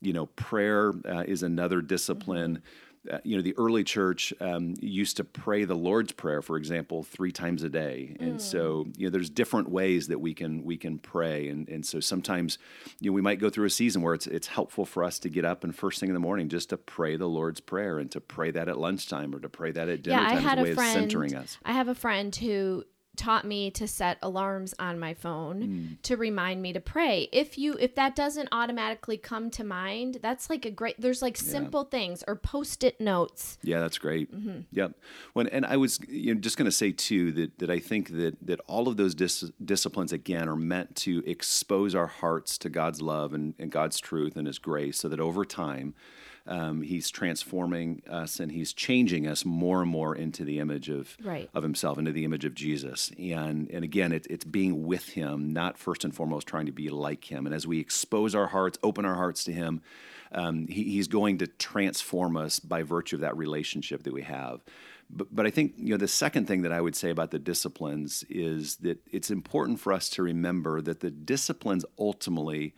You 0.01 0.13
know, 0.13 0.27
prayer 0.27 0.93
uh, 1.05 1.23
is 1.27 1.43
another 1.43 1.81
discipline. 1.81 2.57
Mm-hmm 2.57 2.94
uh, 3.11 3.19
you 3.23 3.35
know, 3.35 3.41
the 3.41 3.55
early 3.57 3.83
church 3.83 4.33
um, 4.39 4.73
used 4.79 5.17
to 5.17 5.23
pray 5.23 5.63
the 5.63 5.75
Lord's 5.75 6.11
Prayer, 6.11 6.41
for 6.41 6.57
example, 6.57 7.03
three 7.03 7.31
times 7.31 7.63
a 7.63 7.69
day, 7.69 8.15
and 8.19 8.35
mm. 8.35 8.41
so 8.41 8.85
you 8.97 9.07
know, 9.07 9.11
there's 9.11 9.29
different 9.29 9.69
ways 9.69 10.07
that 10.07 10.19
we 10.19 10.33
can 10.33 10.63
we 10.63 10.77
can 10.77 10.97
pray, 10.99 11.47
and 11.47 11.67
and 11.69 11.85
so 11.85 11.99
sometimes, 11.99 12.57
you 12.99 13.11
know, 13.11 13.15
we 13.15 13.21
might 13.21 13.39
go 13.39 13.49
through 13.49 13.65
a 13.65 13.69
season 13.69 14.01
where 14.01 14.13
it's 14.13 14.27
it's 14.27 14.47
helpful 14.47 14.85
for 14.85 15.03
us 15.03 15.19
to 15.19 15.29
get 15.29 15.45
up 15.45 15.63
and 15.63 15.75
first 15.75 15.99
thing 15.99 16.09
in 16.09 16.13
the 16.13 16.19
morning 16.19 16.49
just 16.49 16.69
to 16.69 16.77
pray 16.77 17.15
the 17.15 17.27
Lord's 17.27 17.59
Prayer, 17.59 17.99
and 17.99 18.11
to 18.11 18.21
pray 18.21 18.51
that 18.51 18.67
at 18.67 18.77
lunchtime 18.77 19.33
or 19.33 19.39
to 19.39 19.49
pray 19.49 19.71
that 19.71 19.89
at 19.89 20.03
dinner 20.03 20.21
yeah, 20.21 20.29
time 20.29 20.37
I 20.37 20.41
had 20.41 20.59
a 20.59 20.63
way 20.63 20.71
a 20.71 20.75
friend, 20.75 20.97
of 20.97 21.01
centering 21.01 21.35
us. 21.35 21.57
I 21.63 21.73
have 21.73 21.87
a 21.87 21.95
friend 21.95 22.35
who 22.35 22.83
taught 23.15 23.45
me 23.45 23.71
to 23.71 23.87
set 23.87 24.17
alarms 24.21 24.73
on 24.79 24.99
my 24.99 25.13
phone 25.13 25.61
mm. 25.63 26.01
to 26.03 26.17
remind 26.17 26.61
me 26.61 26.73
to 26.73 26.79
pray. 26.79 27.29
If 27.31 27.57
you 27.57 27.75
if 27.79 27.95
that 27.95 28.15
doesn't 28.15 28.49
automatically 28.51 29.17
come 29.17 29.49
to 29.51 29.63
mind, 29.63 30.19
that's 30.21 30.49
like 30.49 30.65
a 30.65 30.71
great 30.71 30.99
there's 30.99 31.21
like 31.21 31.37
simple 31.37 31.81
yeah. 31.83 31.97
things 31.97 32.23
or 32.27 32.35
post-it 32.35 32.99
notes. 32.99 33.57
Yeah, 33.63 33.79
that's 33.79 33.97
great. 33.97 34.33
Mm-hmm. 34.33 34.61
Yep. 34.71 34.93
When 35.33 35.47
and 35.47 35.65
I 35.65 35.77
was 35.77 35.99
you 36.07 36.33
know, 36.33 36.39
just 36.39 36.57
going 36.57 36.65
to 36.65 36.71
say 36.71 36.91
too 36.91 37.31
that 37.33 37.59
that 37.59 37.69
I 37.69 37.79
think 37.79 38.09
that 38.17 38.35
that 38.41 38.59
all 38.67 38.87
of 38.87 38.97
those 38.97 39.15
dis- 39.15 39.51
disciplines 39.63 40.11
again 40.11 40.47
are 40.49 40.55
meant 40.55 40.95
to 40.97 41.23
expose 41.25 41.95
our 41.95 42.07
hearts 42.07 42.57
to 42.59 42.69
God's 42.69 43.01
love 43.01 43.33
and, 43.33 43.53
and 43.59 43.71
God's 43.71 43.99
truth 43.99 44.35
and 44.35 44.47
his 44.47 44.59
grace 44.59 44.99
so 44.99 45.09
that 45.09 45.19
over 45.19 45.45
time 45.45 45.93
um, 46.47 46.81
he's 46.81 47.09
transforming 47.09 48.03
us 48.09 48.39
and 48.39 48.51
he's 48.51 48.71
changing 48.71 49.27
us 49.27 49.45
more 49.45 49.81
and 49.81 49.89
more 49.89 50.15
into 50.15 50.43
the 50.45 50.59
image 50.59 50.89
of 50.89 51.17
right. 51.23 51.49
of 51.53 51.63
himself, 51.63 51.97
into 51.97 52.11
the 52.11 52.23
image 52.23 52.45
of 52.45 52.53
Jesus. 52.53 53.11
And 53.17 53.69
and 53.71 53.83
again, 53.83 54.11
it, 54.11 54.27
it's 54.29 54.45
being 54.45 54.85
with 54.85 55.09
him, 55.09 55.53
not 55.53 55.77
first 55.77 56.03
and 56.03 56.13
foremost 56.13 56.47
trying 56.47 56.67
to 56.67 56.71
be 56.71 56.89
like 56.89 57.31
him. 57.31 57.45
And 57.45 57.55
as 57.55 57.65
we 57.65 57.79
expose 57.79 58.35
our 58.35 58.47
hearts, 58.47 58.77
open 58.83 59.05
our 59.05 59.15
hearts 59.15 59.43
to 59.45 59.53
him, 59.53 59.81
um, 60.31 60.67
he, 60.67 60.83
he's 60.83 61.07
going 61.07 61.39
to 61.39 61.47
transform 61.47 62.37
us 62.37 62.59
by 62.59 62.83
virtue 62.83 63.15
of 63.15 63.21
that 63.21 63.35
relationship 63.37 64.03
that 64.03 64.13
we 64.13 64.21
have. 64.21 64.61
But, 65.09 65.33
but 65.33 65.45
I 65.47 65.49
think 65.49 65.73
you 65.77 65.89
know 65.89 65.97
the 65.97 66.07
second 66.07 66.47
thing 66.47 66.61
that 66.61 66.71
I 66.71 66.81
would 66.81 66.95
say 66.95 67.09
about 67.09 67.31
the 67.31 67.39
disciplines 67.39 68.23
is 68.29 68.75
that 68.77 68.99
it's 69.11 69.31
important 69.31 69.79
for 69.79 69.93
us 69.93 70.09
to 70.11 70.23
remember 70.23 70.79
that 70.81 70.99
the 70.99 71.11
disciplines 71.11 71.85
ultimately 71.97 72.75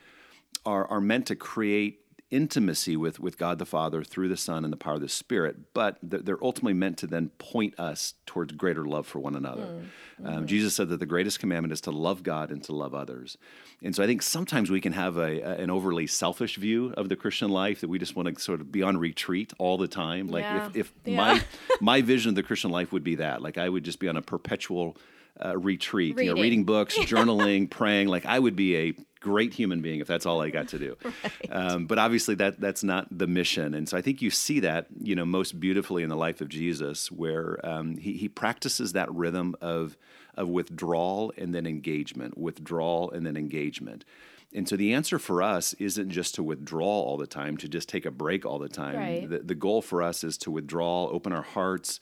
are, 0.65 0.85
are 0.87 1.01
meant 1.01 1.27
to 1.27 1.35
create 1.35 2.01
intimacy 2.29 2.97
with, 2.97 3.19
with 3.19 3.37
God 3.37 3.57
the 3.57 3.65
Father 3.65 4.03
through 4.03 4.27
the 4.27 4.37
Son 4.37 4.63
and 4.63 4.73
the 4.73 4.77
power 4.77 4.95
of 4.95 5.01
the 5.01 5.09
Spirit, 5.09 5.73
but 5.73 5.97
they're 6.03 6.43
ultimately 6.43 6.73
meant 6.73 6.97
to 6.97 7.07
then 7.07 7.29
point 7.37 7.79
us 7.79 8.15
towards 8.25 8.53
greater 8.53 8.85
love 8.85 9.07
for 9.07 9.19
one 9.19 9.35
another. 9.35 9.63
Mm. 9.63 9.79
Um, 10.25 10.33
mm-hmm. 10.33 10.45
Jesus 10.45 10.75
said 10.75 10.89
that 10.89 10.99
the 10.99 11.05
greatest 11.05 11.39
commandment 11.39 11.71
is 11.71 11.81
to 11.81 11.91
love 11.91 12.23
God 12.23 12.51
and 12.51 12.61
to 12.65 12.73
love 12.73 12.93
others. 12.93 13.37
And 13.81 13.95
so 13.95 14.03
I 14.03 14.07
think 14.07 14.21
sometimes 14.21 14.69
we 14.69 14.81
can 14.81 14.93
have 14.93 15.17
a, 15.17 15.41
a 15.41 15.57
an 15.57 15.69
overly 15.69 16.07
selfish 16.07 16.57
view 16.57 16.93
of 16.97 17.09
the 17.09 17.15
Christian 17.15 17.49
life 17.49 17.81
that 17.81 17.87
we 17.87 17.99
just 17.99 18.15
want 18.15 18.33
to 18.33 18.41
sort 18.41 18.61
of 18.61 18.71
be 18.71 18.83
on 18.83 18.97
retreat 18.97 19.53
all 19.57 19.77
the 19.77 19.87
time. 19.87 20.27
Like 20.27 20.43
yeah. 20.43 20.67
if, 20.67 20.75
if 20.75 20.93
yeah. 21.05 21.15
my 21.15 21.43
my 21.81 22.01
vision 22.01 22.29
of 22.29 22.35
the 22.35 22.43
Christian 22.43 22.71
life 22.71 22.91
would 22.91 23.03
be 23.03 23.15
that, 23.15 23.41
like 23.41 23.57
I 23.57 23.69
would 23.69 23.83
just 23.83 23.99
be 23.99 24.07
on 24.07 24.17
a 24.17 24.21
perpetual 24.21 24.97
uh, 25.43 25.57
retreat, 25.57 26.15
reading. 26.15 26.29
You 26.29 26.35
know, 26.35 26.41
reading 26.41 26.63
books, 26.63 26.95
journaling, 26.97 27.69
praying. 27.69 28.07
Like 28.07 28.25
I 28.25 28.39
would 28.39 28.55
be 28.55 28.75
a 28.75 28.93
great 29.19 29.53
human 29.53 29.81
being 29.81 29.99
if 29.99 30.07
that's 30.07 30.25
all 30.25 30.41
I 30.41 30.49
got 30.49 30.69
to 30.69 30.79
do. 30.79 30.97
right. 31.03 31.51
um, 31.51 31.87
but 31.87 31.97
obviously 31.99 32.35
that 32.35 32.59
that's 32.59 32.83
not 32.83 33.07
the 33.15 33.27
mission, 33.27 33.73
and 33.73 33.87
so 33.87 33.97
I 33.97 34.01
think 34.01 34.21
you 34.21 34.29
see 34.29 34.59
that 34.61 34.87
you 35.01 35.15
know 35.15 35.25
most 35.25 35.59
beautifully 35.59 36.03
in 36.03 36.09
the 36.09 36.15
life 36.15 36.41
of 36.41 36.49
Jesus, 36.49 37.11
where 37.11 37.59
um, 37.65 37.97
he 37.97 38.13
he 38.13 38.29
practices 38.29 38.93
that 38.93 39.11
rhythm 39.11 39.55
of 39.61 39.97
of 40.35 40.47
withdrawal 40.49 41.33
and 41.37 41.53
then 41.53 41.65
engagement, 41.65 42.37
withdrawal 42.37 43.11
and 43.11 43.25
then 43.25 43.35
engagement. 43.35 44.05
And 44.53 44.67
so 44.67 44.77
the 44.77 44.93
answer 44.93 45.19
for 45.19 45.43
us 45.43 45.73
isn't 45.73 46.09
just 46.09 46.35
to 46.35 46.43
withdraw 46.43 46.85
all 46.85 47.17
the 47.17 47.27
time, 47.27 47.57
to 47.57 47.67
just 47.67 47.89
take 47.89 48.05
a 48.05 48.11
break 48.11 48.45
all 48.45 48.59
the 48.59 48.69
time. 48.69 48.95
Right. 48.95 49.29
The, 49.29 49.39
the 49.39 49.55
goal 49.55 49.81
for 49.81 50.01
us 50.01 50.23
is 50.23 50.37
to 50.39 50.51
withdraw, 50.51 51.09
open 51.09 51.33
our 51.33 51.41
hearts, 51.41 51.99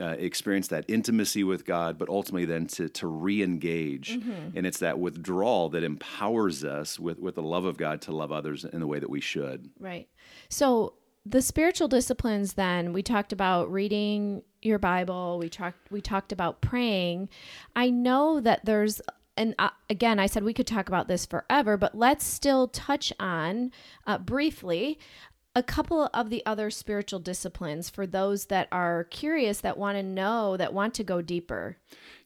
uh, 0.00 0.16
experience 0.18 0.68
that 0.68 0.84
intimacy 0.88 1.44
with 1.44 1.64
God, 1.64 1.98
but 1.98 2.08
ultimately 2.08 2.44
then 2.44 2.66
to, 2.68 2.88
to 2.88 3.06
re 3.06 3.42
engage. 3.42 4.18
Mm-hmm. 4.18 4.56
And 4.56 4.66
it's 4.66 4.78
that 4.78 4.98
withdrawal 4.98 5.68
that 5.70 5.84
empowers 5.84 6.64
us 6.64 6.98
with, 6.98 7.18
with 7.18 7.34
the 7.34 7.42
love 7.42 7.64
of 7.64 7.76
God 7.76 8.00
to 8.02 8.12
love 8.12 8.32
others 8.32 8.64
in 8.64 8.80
the 8.80 8.86
way 8.86 8.98
that 8.98 9.10
we 9.10 9.20
should. 9.20 9.70
Right. 9.78 10.08
So, 10.48 10.94
the 11.26 11.40
spiritual 11.40 11.88
disciplines 11.88 12.52
then 12.52 12.92
we 12.92 13.02
talked 13.02 13.32
about 13.32 13.72
reading 13.72 14.42
your 14.62 14.78
bible 14.78 15.38
we 15.38 15.48
talked 15.48 15.90
we 15.90 16.00
talked 16.00 16.32
about 16.32 16.60
praying 16.60 17.28
i 17.74 17.88
know 17.88 18.40
that 18.40 18.64
there's 18.64 19.00
and 19.36 19.54
uh, 19.58 19.70
again 19.88 20.18
i 20.18 20.26
said 20.26 20.44
we 20.44 20.52
could 20.52 20.66
talk 20.66 20.88
about 20.88 21.08
this 21.08 21.24
forever 21.24 21.76
but 21.76 21.96
let's 21.96 22.24
still 22.24 22.68
touch 22.68 23.12
on 23.18 23.70
uh, 24.06 24.18
briefly 24.18 24.98
a 25.56 25.62
couple 25.62 26.08
of 26.12 26.30
the 26.30 26.44
other 26.46 26.68
spiritual 26.70 27.20
disciplines 27.20 27.88
for 27.88 28.06
those 28.06 28.46
that 28.46 28.66
are 28.72 29.04
curious 29.04 29.60
that 29.60 29.76
want 29.78 29.96
to 29.96 30.02
know 30.02 30.56
that 30.56 30.72
want 30.74 30.94
to 30.94 31.04
go 31.04 31.22
deeper 31.22 31.76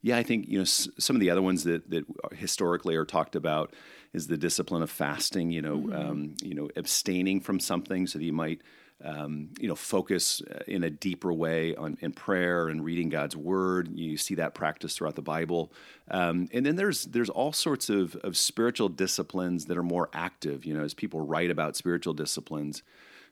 yeah 0.03 0.17
i 0.17 0.23
think 0.23 0.49
you 0.49 0.59
know 0.59 0.63
s- 0.63 0.89
some 0.99 1.15
of 1.17 1.21
the 1.21 1.31
other 1.31 1.43
ones 1.43 1.65
that 1.65 1.91
that 1.91 2.05
historically 2.33 2.97
are 2.97 3.05
talked 3.05 3.37
about 3.37 3.75
is 4.15 4.27
the 4.29 4.39
discipline 4.39 4.83
of 4.83 4.91
fasting. 4.91 5.51
You 5.51 5.61
know, 5.61 5.77
Mm-hmm. 5.77 5.93
um, 6.11 6.35
you 6.43 6.55
know, 6.55 6.71
abstaining 6.77 7.41
from 7.43 7.61
something 7.61 8.07
so 8.07 8.19
that 8.19 8.25
you 8.25 8.33
might. 8.33 8.63
Um, 9.05 9.51
you 9.61 9.69
know, 9.69 9.77
focus 9.77 10.43
uh, 10.43 10.59
in 10.67 10.83
a 10.83 10.91
deeper 10.91 11.33
way 11.33 11.77
on 11.77 11.97
in 12.01 12.13
prayer 12.13 12.69
and 12.69 12.85
reading 12.85 13.09
God's 13.09 13.37
Word. 13.37 13.97
You 13.97 14.17
see 14.17 14.35
that 14.35 14.55
practice 14.55 14.97
throughout 14.97 15.15
the 15.15 15.23
Bible, 15.23 15.73
um, 16.11 16.49
and 16.53 16.67
then 16.67 16.75
there's 16.75 17.05
there's 17.05 17.31
all 17.31 17.53
sorts 17.53 17.91
of 17.91 18.17
of 18.17 18.37
spiritual 18.37 18.89
disciplines 18.89 19.67
that 19.67 19.79
are 19.79 19.85
more 19.85 20.09
active. 20.13 20.65
You 20.65 20.75
know, 20.75 20.83
as 20.83 20.95
people 20.95 21.21
write 21.21 21.51
about 21.51 21.77
spiritual 21.77 22.13
disciplines, 22.13 22.83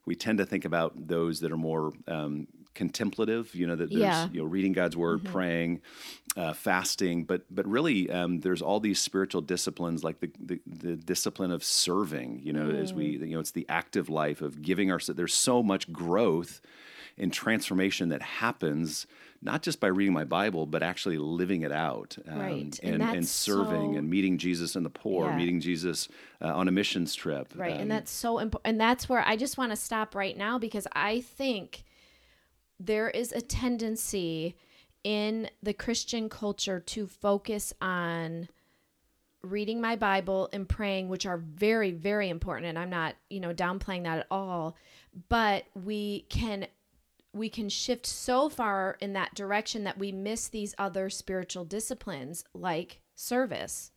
we 0.05 0.15
tend 0.15 0.39
to 0.39 0.47
think 0.47 0.65
about 0.65 1.09
those 1.09 1.41
that 1.41 1.51
are 1.51 1.57
more 1.57 1.93
um, 2.07 2.47
contemplative. 2.77 3.53
You 3.55 3.67
know, 3.67 3.75
that 3.77 3.91
there's 3.91 4.01
Yeah. 4.01 4.29
you 4.33 4.41
know 4.41 4.47
reading 4.47 4.73
God's 4.73 4.97
Word, 4.97 5.25
praying, 5.25 5.81
uh, 6.37 6.53
fasting, 6.53 7.25
but 7.25 7.43
but 7.51 7.67
really 7.67 8.09
um, 8.11 8.41
there's 8.41 8.63
all 8.63 8.79
these 8.79 9.01
spiritual 9.01 9.41
disciplines 9.41 10.05
like 10.05 10.21
the, 10.21 10.31
the 10.39 10.61
the 10.67 10.97
discipline 10.97 11.51
of 11.51 11.65
serving. 11.65 12.41
You 12.45 12.53
know, 12.53 12.71
as 12.71 12.95
we 12.95 13.07
you 13.17 13.35
know 13.35 13.41
it's 13.41 13.51
the 13.53 13.67
active 13.69 14.09
life 14.09 14.41
of 14.41 14.63
giving 14.63 14.93
our. 14.93 15.01
There's 15.01 15.35
so 15.35 15.63
much 15.63 15.93
growth 15.93 16.61
and 17.19 17.33
transformation 17.33 18.11
that 18.11 18.21
happens 18.21 19.07
not 19.43 19.63
just 19.63 19.81
by 19.81 19.87
reading 19.87 20.13
my 20.13 20.25
Bible, 20.25 20.67
but 20.67 20.83
actually 20.83 21.19
living 21.19 21.63
it 21.63 21.73
out 21.73 22.17
um, 22.29 22.39
Right. 22.39 22.81
And 22.83 23.03
and, 23.03 23.17
and, 23.17 23.27
serving 23.29 23.93
so- 23.93 23.99
and 23.99 24.09
meeting 24.11 24.39
Jesus 24.39 24.77
and 24.77 24.85
the 24.85 24.91
poor, 24.91 25.27
Yeah. 25.31 25.37
meeting 25.37 25.61
Jesus 25.61 26.09
uh, 26.43 26.49
on 26.55 26.69
a 26.69 26.71
missions 26.73 27.15
trip. 27.15 27.53
Right. 27.55 27.73
Um, 27.75 27.81
and 27.83 27.91
that's 27.91 28.11
so 28.11 28.39
important. 28.39 28.69
And 28.71 28.81
that's 28.81 29.09
where 29.09 29.23
I 29.27 29.37
just 29.37 29.57
want 29.57 29.73
to 29.73 29.77
stop 29.77 30.15
right 30.15 30.37
now 30.37 30.59
because 30.59 30.87
I 30.93 31.21
think 31.21 31.85
there 32.79 33.11
is 33.11 33.33
a 33.33 33.41
tendency 33.41 34.57
in 35.05 35.49
the 35.63 35.73
Christian 35.73 36.29
culture 36.29 36.81
to 36.81 37.07
focus 37.07 37.73
on 37.81 38.49
reading 39.43 39.81
my 39.81 39.97
Bible 39.97 40.49
and 40.53 40.69
praying, 40.69 41.09
which 41.09 41.27
are 41.27 41.39
very, 41.39 41.93
very 41.93 42.29
important. 42.29 42.67
And 42.67 42.79
I'm 42.79 42.91
not, 42.91 43.15
you 43.31 43.41
know, 43.41 43.55
downplaying 43.55 44.05
that 44.05 44.19
at 44.19 44.27
all. 44.31 44.77
But 45.29 45.65
we 45.75 46.27
can 46.29 46.67
we 47.33 47.49
can 47.51 47.69
shift 47.69 48.07
so 48.07 48.49
far 48.49 48.97
in 49.01 49.13
that 49.13 49.35
direction 49.35 49.85
that 49.85 49.99
we 49.99 50.11
miss 50.11 50.49
these 50.49 50.75
other 50.79 51.11
spiritual 51.11 51.65
disciplines 51.65 52.45
like 52.55 53.01
service. 53.15 53.93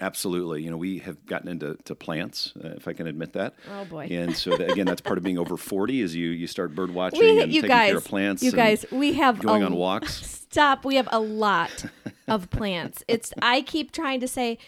Absolutely. 0.00 0.62
You 0.62 0.70
know, 0.70 0.76
we 0.76 0.98
have 0.98 1.26
gotten 1.26 1.48
into 1.48 1.76
to 1.84 1.94
plants, 1.94 2.52
uh, 2.64 2.68
if 2.76 2.88
I 2.88 2.92
can 2.94 3.06
admit 3.06 3.34
that. 3.34 3.54
Oh, 3.70 3.84
boy. 3.84 4.08
And 4.10 4.34
so 4.36 4.56
that, 4.56 4.70
again, 4.70 4.86
that's 4.86 5.00
part 5.00 5.18
of 5.18 5.24
being 5.24 5.38
over 5.38 5.56
40 5.58 6.00
is 6.00 6.14
you 6.16 6.28
you 6.30 6.46
start 6.46 6.74
bird 6.74 6.90
watching 6.92 7.20
We, 7.20 7.42
and 7.42 7.52
you 7.52 7.60
taking 7.62 7.76
guys, 7.76 7.88
care 7.90 7.98
of 7.98 8.04
plants. 8.04 8.42
you 8.42 8.52
guys, 8.52 8.86
we 8.90 9.12
have 9.14 9.38
going 9.40 9.62
a- 9.62 9.66
on 9.66 9.74
walks. 9.74 10.14
Stop. 10.50 10.84
We 10.84 10.96
have 10.96 11.08
a 11.12 11.20
lot 11.20 11.84
of 12.28 12.50
plants. 12.50 13.04
It's. 13.08 13.32
I 13.42 13.60
keep 13.62 13.92
trying 13.92 14.18
to 14.20 14.26
say, 14.28 14.58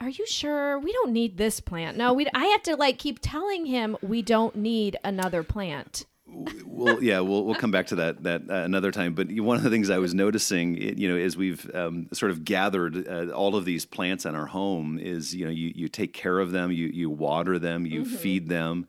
"Are 0.00 0.08
you 0.08 0.26
sure 0.26 0.78
we 0.78 0.92
don't 0.92 1.12
need 1.12 1.38
this 1.38 1.58
plant?" 1.60 1.96
No, 1.96 2.12
we. 2.12 2.26
I 2.34 2.44
have 2.46 2.62
to 2.64 2.76
like 2.76 2.98
keep 2.98 3.18
telling 3.20 3.66
him 3.66 3.96
we 4.02 4.22
don't 4.22 4.54
need 4.54 4.96
another 5.02 5.42
plant. 5.42 6.04
Well, 6.66 7.02
yeah, 7.02 7.20
we'll 7.20 7.44
we'll 7.44 7.54
come 7.54 7.70
back 7.70 7.86
to 7.88 7.96
that 7.96 8.22
that 8.24 8.42
uh, 8.50 8.54
another 8.54 8.90
time. 8.90 9.14
But 9.14 9.30
one 9.32 9.56
of 9.56 9.62
the 9.62 9.70
things 9.70 9.90
I 9.90 9.98
was 9.98 10.14
noticing, 10.14 10.76
you 10.76 11.08
know, 11.08 11.16
as 11.16 11.36
we've 11.36 11.70
um, 11.74 12.08
sort 12.12 12.30
of 12.32 12.44
gathered 12.44 13.06
uh, 13.08 13.30
all 13.30 13.56
of 13.56 13.64
these 13.64 13.84
plants 13.84 14.24
in 14.26 14.34
our 14.34 14.46
home, 14.46 14.98
is 14.98 15.34
you 15.34 15.44
know 15.44 15.50
you 15.50 15.72
you 15.74 15.88
take 15.88 16.12
care 16.12 16.38
of 16.40 16.52
them, 16.52 16.72
you 16.72 16.86
you 16.86 17.10
water 17.10 17.58
them, 17.58 17.86
you 17.86 18.02
Mm-hmm. 18.02 18.16
feed 18.16 18.48
them, 18.48 18.86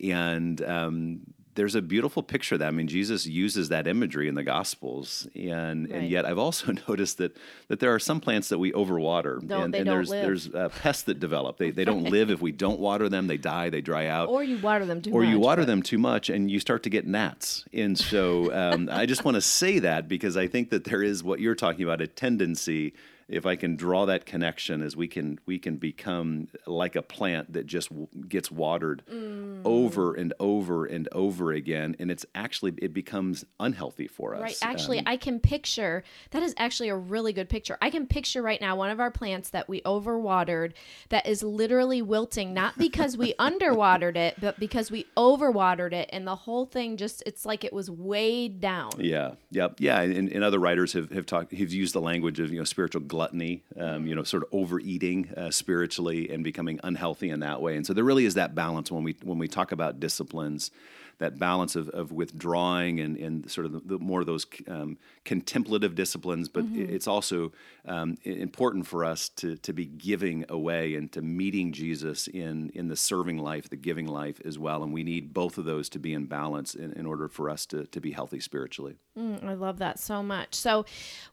and 0.00 0.62
um, 0.62 1.20
there's 1.54 1.74
a 1.74 1.82
beautiful 1.82 2.22
picture 2.22 2.56
that. 2.58 2.68
I 2.68 2.70
mean, 2.70 2.88
Jesus 2.88 3.26
uses 3.26 3.68
that 3.68 3.86
imagery 3.86 4.26
in 4.28 4.34
the 4.34 4.42
Gospels, 4.42 5.28
and 5.34 5.88
Right. 5.90 6.00
and 6.00 6.08
yet 6.08 6.24
I've 6.24 6.38
also 6.38 6.72
noticed 6.88 7.18
that 7.18 7.36
that 7.68 7.78
there 7.80 7.92
are 7.94 7.98
some 7.98 8.20
plants 8.20 8.48
that 8.48 8.58
we 8.58 8.72
overwater, 8.72 9.46
Don't- 9.46 9.64
and, 9.64 9.74
they 9.74 9.78
and 9.80 9.86
don't 9.86 9.96
there's 9.96 10.10
live. 10.10 10.22
there's 10.22 10.54
uh, 10.54 10.68
pests 10.82 11.02
that 11.04 11.20
develop. 11.20 11.58
They 11.58 11.70
they 11.70 11.84
don't 11.84 12.04
live 12.16 12.30
if 12.30 12.40
we 12.40 12.52
don't 12.52 12.80
water 12.80 13.08
them. 13.08 13.26
They 13.26 13.36
die. 13.38 13.70
They 13.70 13.80
dry 13.82 14.06
out 14.06 14.28
Or 14.28 14.42
you 14.42 14.58
water 14.58 14.86
them 14.86 15.02
too 15.02 15.12
or 15.12 15.20
much. 15.22 15.30
you 15.30 15.38
water 15.38 15.62
but- 15.62 15.66
them 15.66 15.82
too 15.82 15.98
much 15.98 16.30
and 16.30 16.50
you 16.50 16.58
start 16.60 16.82
to 16.84 16.90
get 16.90 17.06
gnats. 17.06 17.64
And 17.72 17.98
so 17.98 18.52
um, 18.54 18.88
I 18.90 19.06
just 19.06 19.24
want 19.24 19.34
to 19.36 19.40
say 19.42 19.78
that 19.80 20.08
because 20.08 20.36
I 20.36 20.46
think 20.46 20.70
that 20.70 20.84
there 20.84 21.02
is 21.02 21.22
what 21.22 21.40
you're 21.40 21.54
talking 21.54 21.84
about 21.84 22.00
a 22.00 22.06
tendency. 22.06 22.94
If 23.32 23.46
I 23.46 23.56
can 23.56 23.76
draw 23.76 24.04
that 24.06 24.26
connection, 24.26 24.82
as 24.82 24.96
we 24.96 25.08
can 25.08 25.38
we 25.46 25.58
can 25.58 25.76
become 25.76 26.48
like 26.66 26.94
a 26.96 27.02
plant 27.02 27.52
that 27.54 27.66
just 27.66 27.88
w- 27.88 28.08
gets 28.28 28.50
watered 28.50 29.02
Mm. 29.12 29.62
over 29.64 30.14
and 30.14 30.34
over 30.38 30.84
and 30.86 31.08
over 31.12 31.52
again, 31.52 31.96
and 31.98 32.10
it's 32.10 32.26
actually 32.34 32.74
it 32.78 32.92
becomes 32.92 33.44
unhealthy 33.58 34.06
for 34.06 34.34
us. 34.34 34.40
Right. 34.42 34.58
Actually, 34.62 34.98
Um, 35.00 35.04
I 35.08 35.16
can 35.16 35.40
picture 35.40 36.04
that 36.30 36.42
is 36.42 36.54
actually 36.58 36.88
a 36.90 36.96
really 36.96 37.32
good 37.32 37.48
picture. 37.48 37.78
I 37.80 37.90
can 37.90 38.06
picture 38.06 38.42
right 38.42 38.60
now 38.60 38.76
one 38.76 38.90
of 38.90 39.00
our 39.00 39.10
plants 39.10 39.50
that 39.50 39.68
we 39.68 39.80
overwatered 39.82 40.72
that 41.08 41.26
is 41.26 41.42
literally 41.42 42.02
wilting, 42.02 42.52
not 42.54 42.76
because 42.78 43.16
we 43.16 43.34
underwatered 43.38 44.16
it, 44.16 44.36
but 44.40 44.58
because 44.60 44.90
we 44.90 45.06
overwatered 45.16 45.92
it. 45.92 46.08
And 46.12 46.26
the 46.26 46.36
whole 46.36 46.66
thing 46.66 46.96
just, 46.96 47.22
it's 47.26 47.44
like 47.46 47.64
it 47.64 47.72
was 47.72 47.90
weighed 47.90 48.60
down. 48.60 48.90
Yeah, 48.98 49.32
yep, 49.50 49.76
yeah. 49.78 50.00
And, 50.00 50.28
and 50.30 50.44
other 50.44 50.58
writers 50.58 50.92
have, 50.92 51.10
have 51.10 51.26
talked, 51.26 51.52
have 51.52 51.72
used 51.72 51.94
the 51.94 52.00
language 52.00 52.40
of 52.40 52.52
you 52.52 52.58
know 52.58 52.64
spiritual 52.64 53.00
gluttony, 53.22 53.62
um, 53.78 54.04
you 54.04 54.16
know, 54.16 54.24
sort 54.24 54.42
of 54.42 54.48
overeating 54.50 55.32
uh, 55.36 55.48
spiritually 55.50 56.28
and 56.30 56.42
becoming 56.42 56.80
unhealthy 56.82 57.30
in 57.30 57.38
that 57.38 57.62
way. 57.62 57.76
And 57.76 57.86
so 57.86 57.92
there 57.92 58.02
really 58.02 58.24
is 58.24 58.34
that 58.34 58.54
balance 58.56 58.90
when 58.90 59.04
we 59.04 59.14
when 59.22 59.38
we 59.38 59.46
talk 59.46 59.70
about 59.70 60.00
disciplines, 60.00 60.72
that 61.18 61.38
balance 61.38 61.76
of, 61.76 61.88
of 61.90 62.10
withdrawing 62.12 63.00
and, 63.00 63.16
and 63.16 63.50
sort 63.50 63.64
of 63.66 63.72
the, 63.72 63.80
the 63.84 63.98
more 63.98 64.20
of 64.20 64.26
those 64.26 64.46
um, 64.68 64.98
contemplative 65.24 65.94
disciplines. 65.94 66.48
But 66.48 66.64
it- 66.74 66.90
it's 66.90 67.06
also 67.06 67.52
um, 67.86 68.18
important 68.24 68.86
for 68.86 69.04
us 69.04 69.28
to 69.30 69.56
to 69.56 69.72
be 69.72 69.86
giving 69.86 70.44
away 70.48 70.94
and 70.94 71.10
to 71.12 71.22
meeting 71.22 71.72
Jesus 71.72 72.28
in 72.28 72.70
in 72.74 72.88
the 72.88 72.96
serving 72.96 73.38
life, 73.38 73.68
the 73.70 73.76
giving 73.76 74.06
life 74.06 74.40
as 74.44 74.58
well. 74.58 74.82
And 74.82 74.92
we 74.92 75.02
need 75.02 75.32
both 75.32 75.58
of 75.58 75.64
those 75.64 75.88
to 75.90 75.98
be 75.98 76.12
in 76.12 76.26
balance 76.26 76.74
in, 76.74 76.92
in 76.92 77.06
order 77.06 77.28
for 77.28 77.48
us 77.50 77.66
to 77.66 77.86
to 77.86 78.00
be 78.00 78.12
healthy 78.12 78.40
spiritually. 78.40 78.96
Mm, 79.18 79.44
I 79.44 79.54
love 79.54 79.78
that 79.78 79.98
so 79.98 80.22
much. 80.22 80.54
So, 80.54 80.84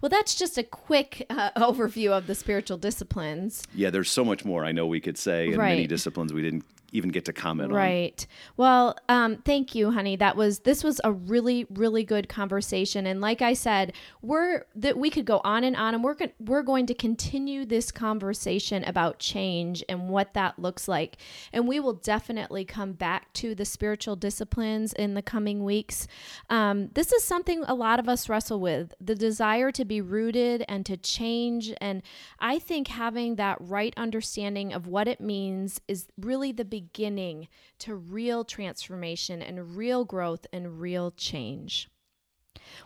well, 0.01 0.09
that's 0.09 0.35
just 0.35 0.57
a 0.57 0.63
quick 0.63 1.25
uh, 1.29 1.51
overview 1.57 2.11
of 2.11 2.27
the 2.27 2.35
spiritual 2.35 2.77
disciplines. 2.77 3.63
Yeah, 3.75 3.89
there's 3.89 4.11
so 4.11 4.25
much 4.25 4.43
more 4.45 4.65
I 4.65 4.71
know 4.71 4.85
we 4.87 4.99
could 4.99 5.17
say 5.17 5.47
in 5.47 5.57
many 5.57 5.87
disciplines 5.87 6.33
we 6.33 6.41
didn't 6.41 6.65
even 6.91 7.09
get 7.09 7.25
to 7.25 7.33
comment 7.33 7.71
on. 7.71 7.77
Right. 7.77 8.25
Well, 8.57 8.97
um, 9.07 9.37
thank 9.37 9.75
you, 9.75 9.91
honey. 9.91 10.15
That 10.15 10.35
was 10.35 10.59
this 10.59 10.83
was 10.83 10.99
a 11.03 11.11
really 11.11 11.65
really 11.69 12.03
good 12.03 12.29
conversation, 12.29 13.05
and 13.05 13.21
like 13.21 13.41
I 13.41 13.53
said, 13.53 13.93
we're 14.21 14.65
that 14.75 14.97
we 14.97 15.09
could 15.09 15.25
go 15.25 15.41
on 15.43 15.63
and 15.63 15.75
on, 15.75 15.93
and 15.93 16.03
we're 16.03 16.15
go- 16.15 16.31
we're 16.39 16.63
going 16.63 16.85
to 16.87 16.93
continue 16.93 17.65
this 17.65 17.91
conversation 17.91 18.83
about 18.83 19.19
change 19.19 19.83
and 19.89 20.09
what 20.09 20.33
that 20.33 20.59
looks 20.59 20.87
like, 20.87 21.17
and 21.53 21.67
we 21.67 21.79
will 21.79 21.93
definitely 21.93 22.65
come 22.65 22.93
back 22.93 23.31
to 23.33 23.55
the 23.55 23.65
spiritual 23.65 24.15
disciplines 24.15 24.93
in 24.93 25.13
the 25.13 25.21
coming 25.21 25.63
weeks. 25.63 26.07
Um, 26.49 26.89
this 26.93 27.11
is 27.11 27.23
something 27.23 27.63
a 27.67 27.75
lot 27.75 27.99
of 27.99 28.09
us 28.09 28.29
wrestle 28.29 28.59
with: 28.59 28.93
the 28.99 29.15
desire 29.15 29.71
to 29.71 29.85
be 29.85 30.01
rooted 30.01 30.65
and 30.67 30.85
to 30.85 30.97
change, 30.97 31.73
and 31.79 32.01
I 32.39 32.59
think 32.59 32.87
having 32.87 33.35
that 33.35 33.57
right 33.59 33.93
understanding 33.97 34.73
of 34.73 34.87
what 34.87 35.07
it 35.07 35.21
means 35.21 35.81
is 35.87 36.07
really 36.17 36.51
the 36.51 36.65
beginning 36.79 37.49
to 37.79 37.95
real 37.95 38.45
transformation 38.45 39.41
and 39.41 39.75
real 39.75 40.05
growth 40.05 40.45
and 40.53 40.79
real 40.79 41.11
change. 41.11 41.89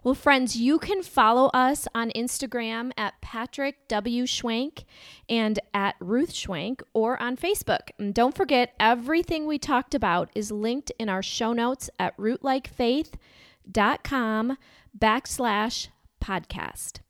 Well, 0.04 0.16
friends, 0.16 0.56
you 0.56 0.80
can 0.80 1.04
follow 1.04 1.52
us 1.54 1.88
on 1.94 2.10
Instagram 2.12 2.92
at 2.98 3.22
Patrick 3.22 3.88
W. 3.88 4.24
Schwenk 4.24 4.86
and 5.30 5.60
at 5.74 5.96
Ruth 6.00 6.34
Schwenk 6.34 6.82
or 6.94 7.22
on 7.22 7.38
Facebook. 7.38 7.92
And 8.00 8.14
don't 8.14 8.36
forget, 8.36 8.74
everything 8.80 9.46
we 9.46 9.60
talked 9.60 9.94
about 9.94 10.32
is 10.34 10.52
linked 10.52 10.92
in 10.98 11.10
our 11.10 11.22
show 11.22 11.54
notes 11.54 11.90
at 12.00 12.18
rootlikefaith.com 12.18 14.58
backslash 14.98 15.88
podcast. 16.24 17.03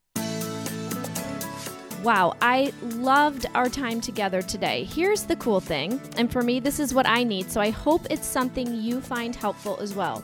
Wow, 2.03 2.35
I 2.41 2.73
loved 2.81 3.45
our 3.55 3.69
time 3.69 4.01
together 4.01 4.41
today. 4.41 4.83
Here's 4.83 5.23
the 5.23 5.37
cool 5.37 5.61
thing, 5.61 6.01
and 6.17 6.29
for 6.29 6.41
me, 6.41 6.59
this 6.59 6.81
is 6.81 6.93
what 6.93 7.07
I 7.07 7.23
need, 7.23 7.49
so 7.49 7.61
I 7.61 7.69
hope 7.69 8.05
it's 8.09 8.27
something 8.27 8.75
you 8.75 8.99
find 8.99 9.33
helpful 9.33 9.79
as 9.79 9.93
well. 9.93 10.21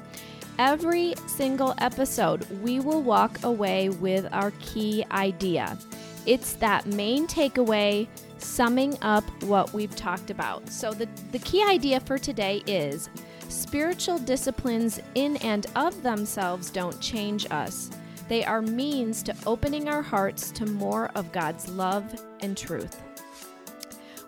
Every 0.57 1.13
single 1.25 1.73
episode, 1.77 2.45
we 2.61 2.81
will 2.81 3.01
walk 3.01 3.45
away 3.45 3.87
with 3.87 4.27
our 4.33 4.51
key 4.59 5.05
idea. 5.11 5.77
It's 6.25 6.51
that 6.55 6.85
main 6.85 7.27
takeaway 7.27 8.09
summing 8.39 8.97
up 9.01 9.23
what 9.43 9.71
we've 9.71 9.95
talked 9.95 10.31
about. 10.31 10.67
So, 10.67 10.91
the, 10.91 11.07
the 11.31 11.39
key 11.39 11.63
idea 11.63 12.01
for 12.01 12.17
today 12.17 12.61
is 12.67 13.09
spiritual 13.47 14.19
disciplines 14.19 14.99
in 15.15 15.37
and 15.37 15.65
of 15.77 16.03
themselves 16.03 16.71
don't 16.71 16.99
change 16.99 17.49
us. 17.51 17.89
They 18.29 18.45
are 18.45 18.61
means 18.61 19.21
to 19.23 19.35
opening 19.45 19.89
our 19.89 20.01
hearts 20.01 20.51
to 20.51 20.65
more 20.65 21.09
of 21.15 21.31
God's 21.33 21.67
love 21.67 22.05
and 22.39 22.55
truth. 22.55 23.01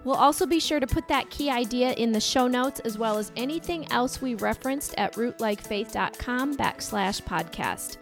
We'll 0.03 0.15
also 0.15 0.47
be 0.47 0.59
sure 0.59 0.79
to 0.79 0.87
put 0.87 1.07
that 1.09 1.29
key 1.29 1.51
idea 1.51 1.91
in 1.93 2.11
the 2.11 2.19
show 2.19 2.47
notes 2.47 2.79
as 2.81 2.97
well 2.97 3.19
as 3.19 3.31
anything 3.35 3.89
else 3.91 4.19
we 4.19 4.33
referenced 4.35 4.95
at 4.97 5.13
rootlikefaith.com 5.13 6.57
backslash 6.57 7.21
podcast. 7.21 7.97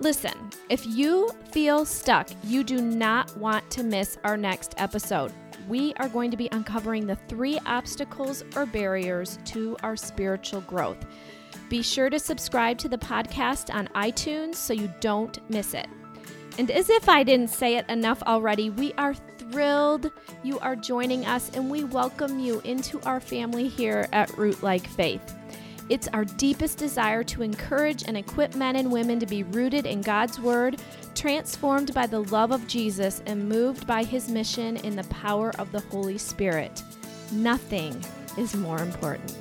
Listen, 0.00 0.50
if 0.68 0.86
you 0.86 1.30
feel 1.50 1.84
stuck, 1.86 2.28
you 2.44 2.62
do 2.62 2.82
not 2.82 3.34
want 3.38 3.68
to 3.70 3.82
miss 3.82 4.18
our 4.24 4.36
next 4.36 4.74
episode. 4.76 5.32
we 5.68 5.94
are 5.94 6.08
going 6.08 6.30
to 6.32 6.36
be 6.36 6.48
uncovering 6.52 7.06
the 7.06 7.16
three 7.28 7.58
obstacles 7.64 8.42
or 8.56 8.66
barriers 8.66 9.38
to 9.44 9.76
our 9.82 9.96
spiritual 9.96 10.62
growth. 10.62 11.06
Be 11.70 11.82
sure 11.82 12.10
to 12.10 12.18
subscribe 12.18 12.78
to 12.78 12.88
the 12.88 12.98
podcast 12.98 13.72
on 13.72 13.86
iTunes 13.94 14.56
so 14.56 14.72
you 14.72 14.92
don't 14.98 15.38
miss 15.48 15.72
it. 15.72 15.86
And 16.58 16.68
as 16.68 16.90
if 16.90 17.08
I 17.08 17.22
didn't 17.22 17.50
say 17.50 17.76
it 17.76 17.88
enough 17.88 18.24
already, 18.24 18.70
we 18.70 18.92
are 18.94 19.14
thrilled 19.14 20.10
you 20.42 20.58
are 20.58 20.74
joining 20.74 21.26
us 21.26 21.48
and 21.54 21.70
we 21.70 21.84
welcome 21.84 22.40
you 22.40 22.60
into 22.64 23.00
our 23.02 23.20
family 23.20 23.68
here 23.68 24.08
at 24.10 24.30
Rootlike 24.30 24.88
Faith. 24.88 25.36
It's 25.88 26.08
our 26.08 26.24
deepest 26.24 26.76
desire 26.76 27.22
to 27.24 27.42
encourage 27.42 28.02
and 28.02 28.16
equip 28.16 28.56
men 28.56 28.74
and 28.74 28.90
women 28.90 29.20
to 29.20 29.26
be 29.26 29.44
rooted 29.44 29.86
in 29.86 30.02
God's 30.02 30.40
Word, 30.40 30.82
transformed 31.14 31.94
by 31.94 32.08
the 32.08 32.24
love 32.24 32.50
of 32.50 32.66
Jesus, 32.66 33.22
and 33.26 33.48
moved 33.48 33.86
by 33.86 34.02
His 34.02 34.28
mission 34.28 34.76
in 34.78 34.96
the 34.96 35.04
power 35.04 35.52
of 35.60 35.70
the 35.70 35.80
Holy 35.80 36.18
Spirit. 36.18 36.82
Nothing 37.30 38.04
is 38.36 38.56
more 38.56 38.78
important. 38.78 39.39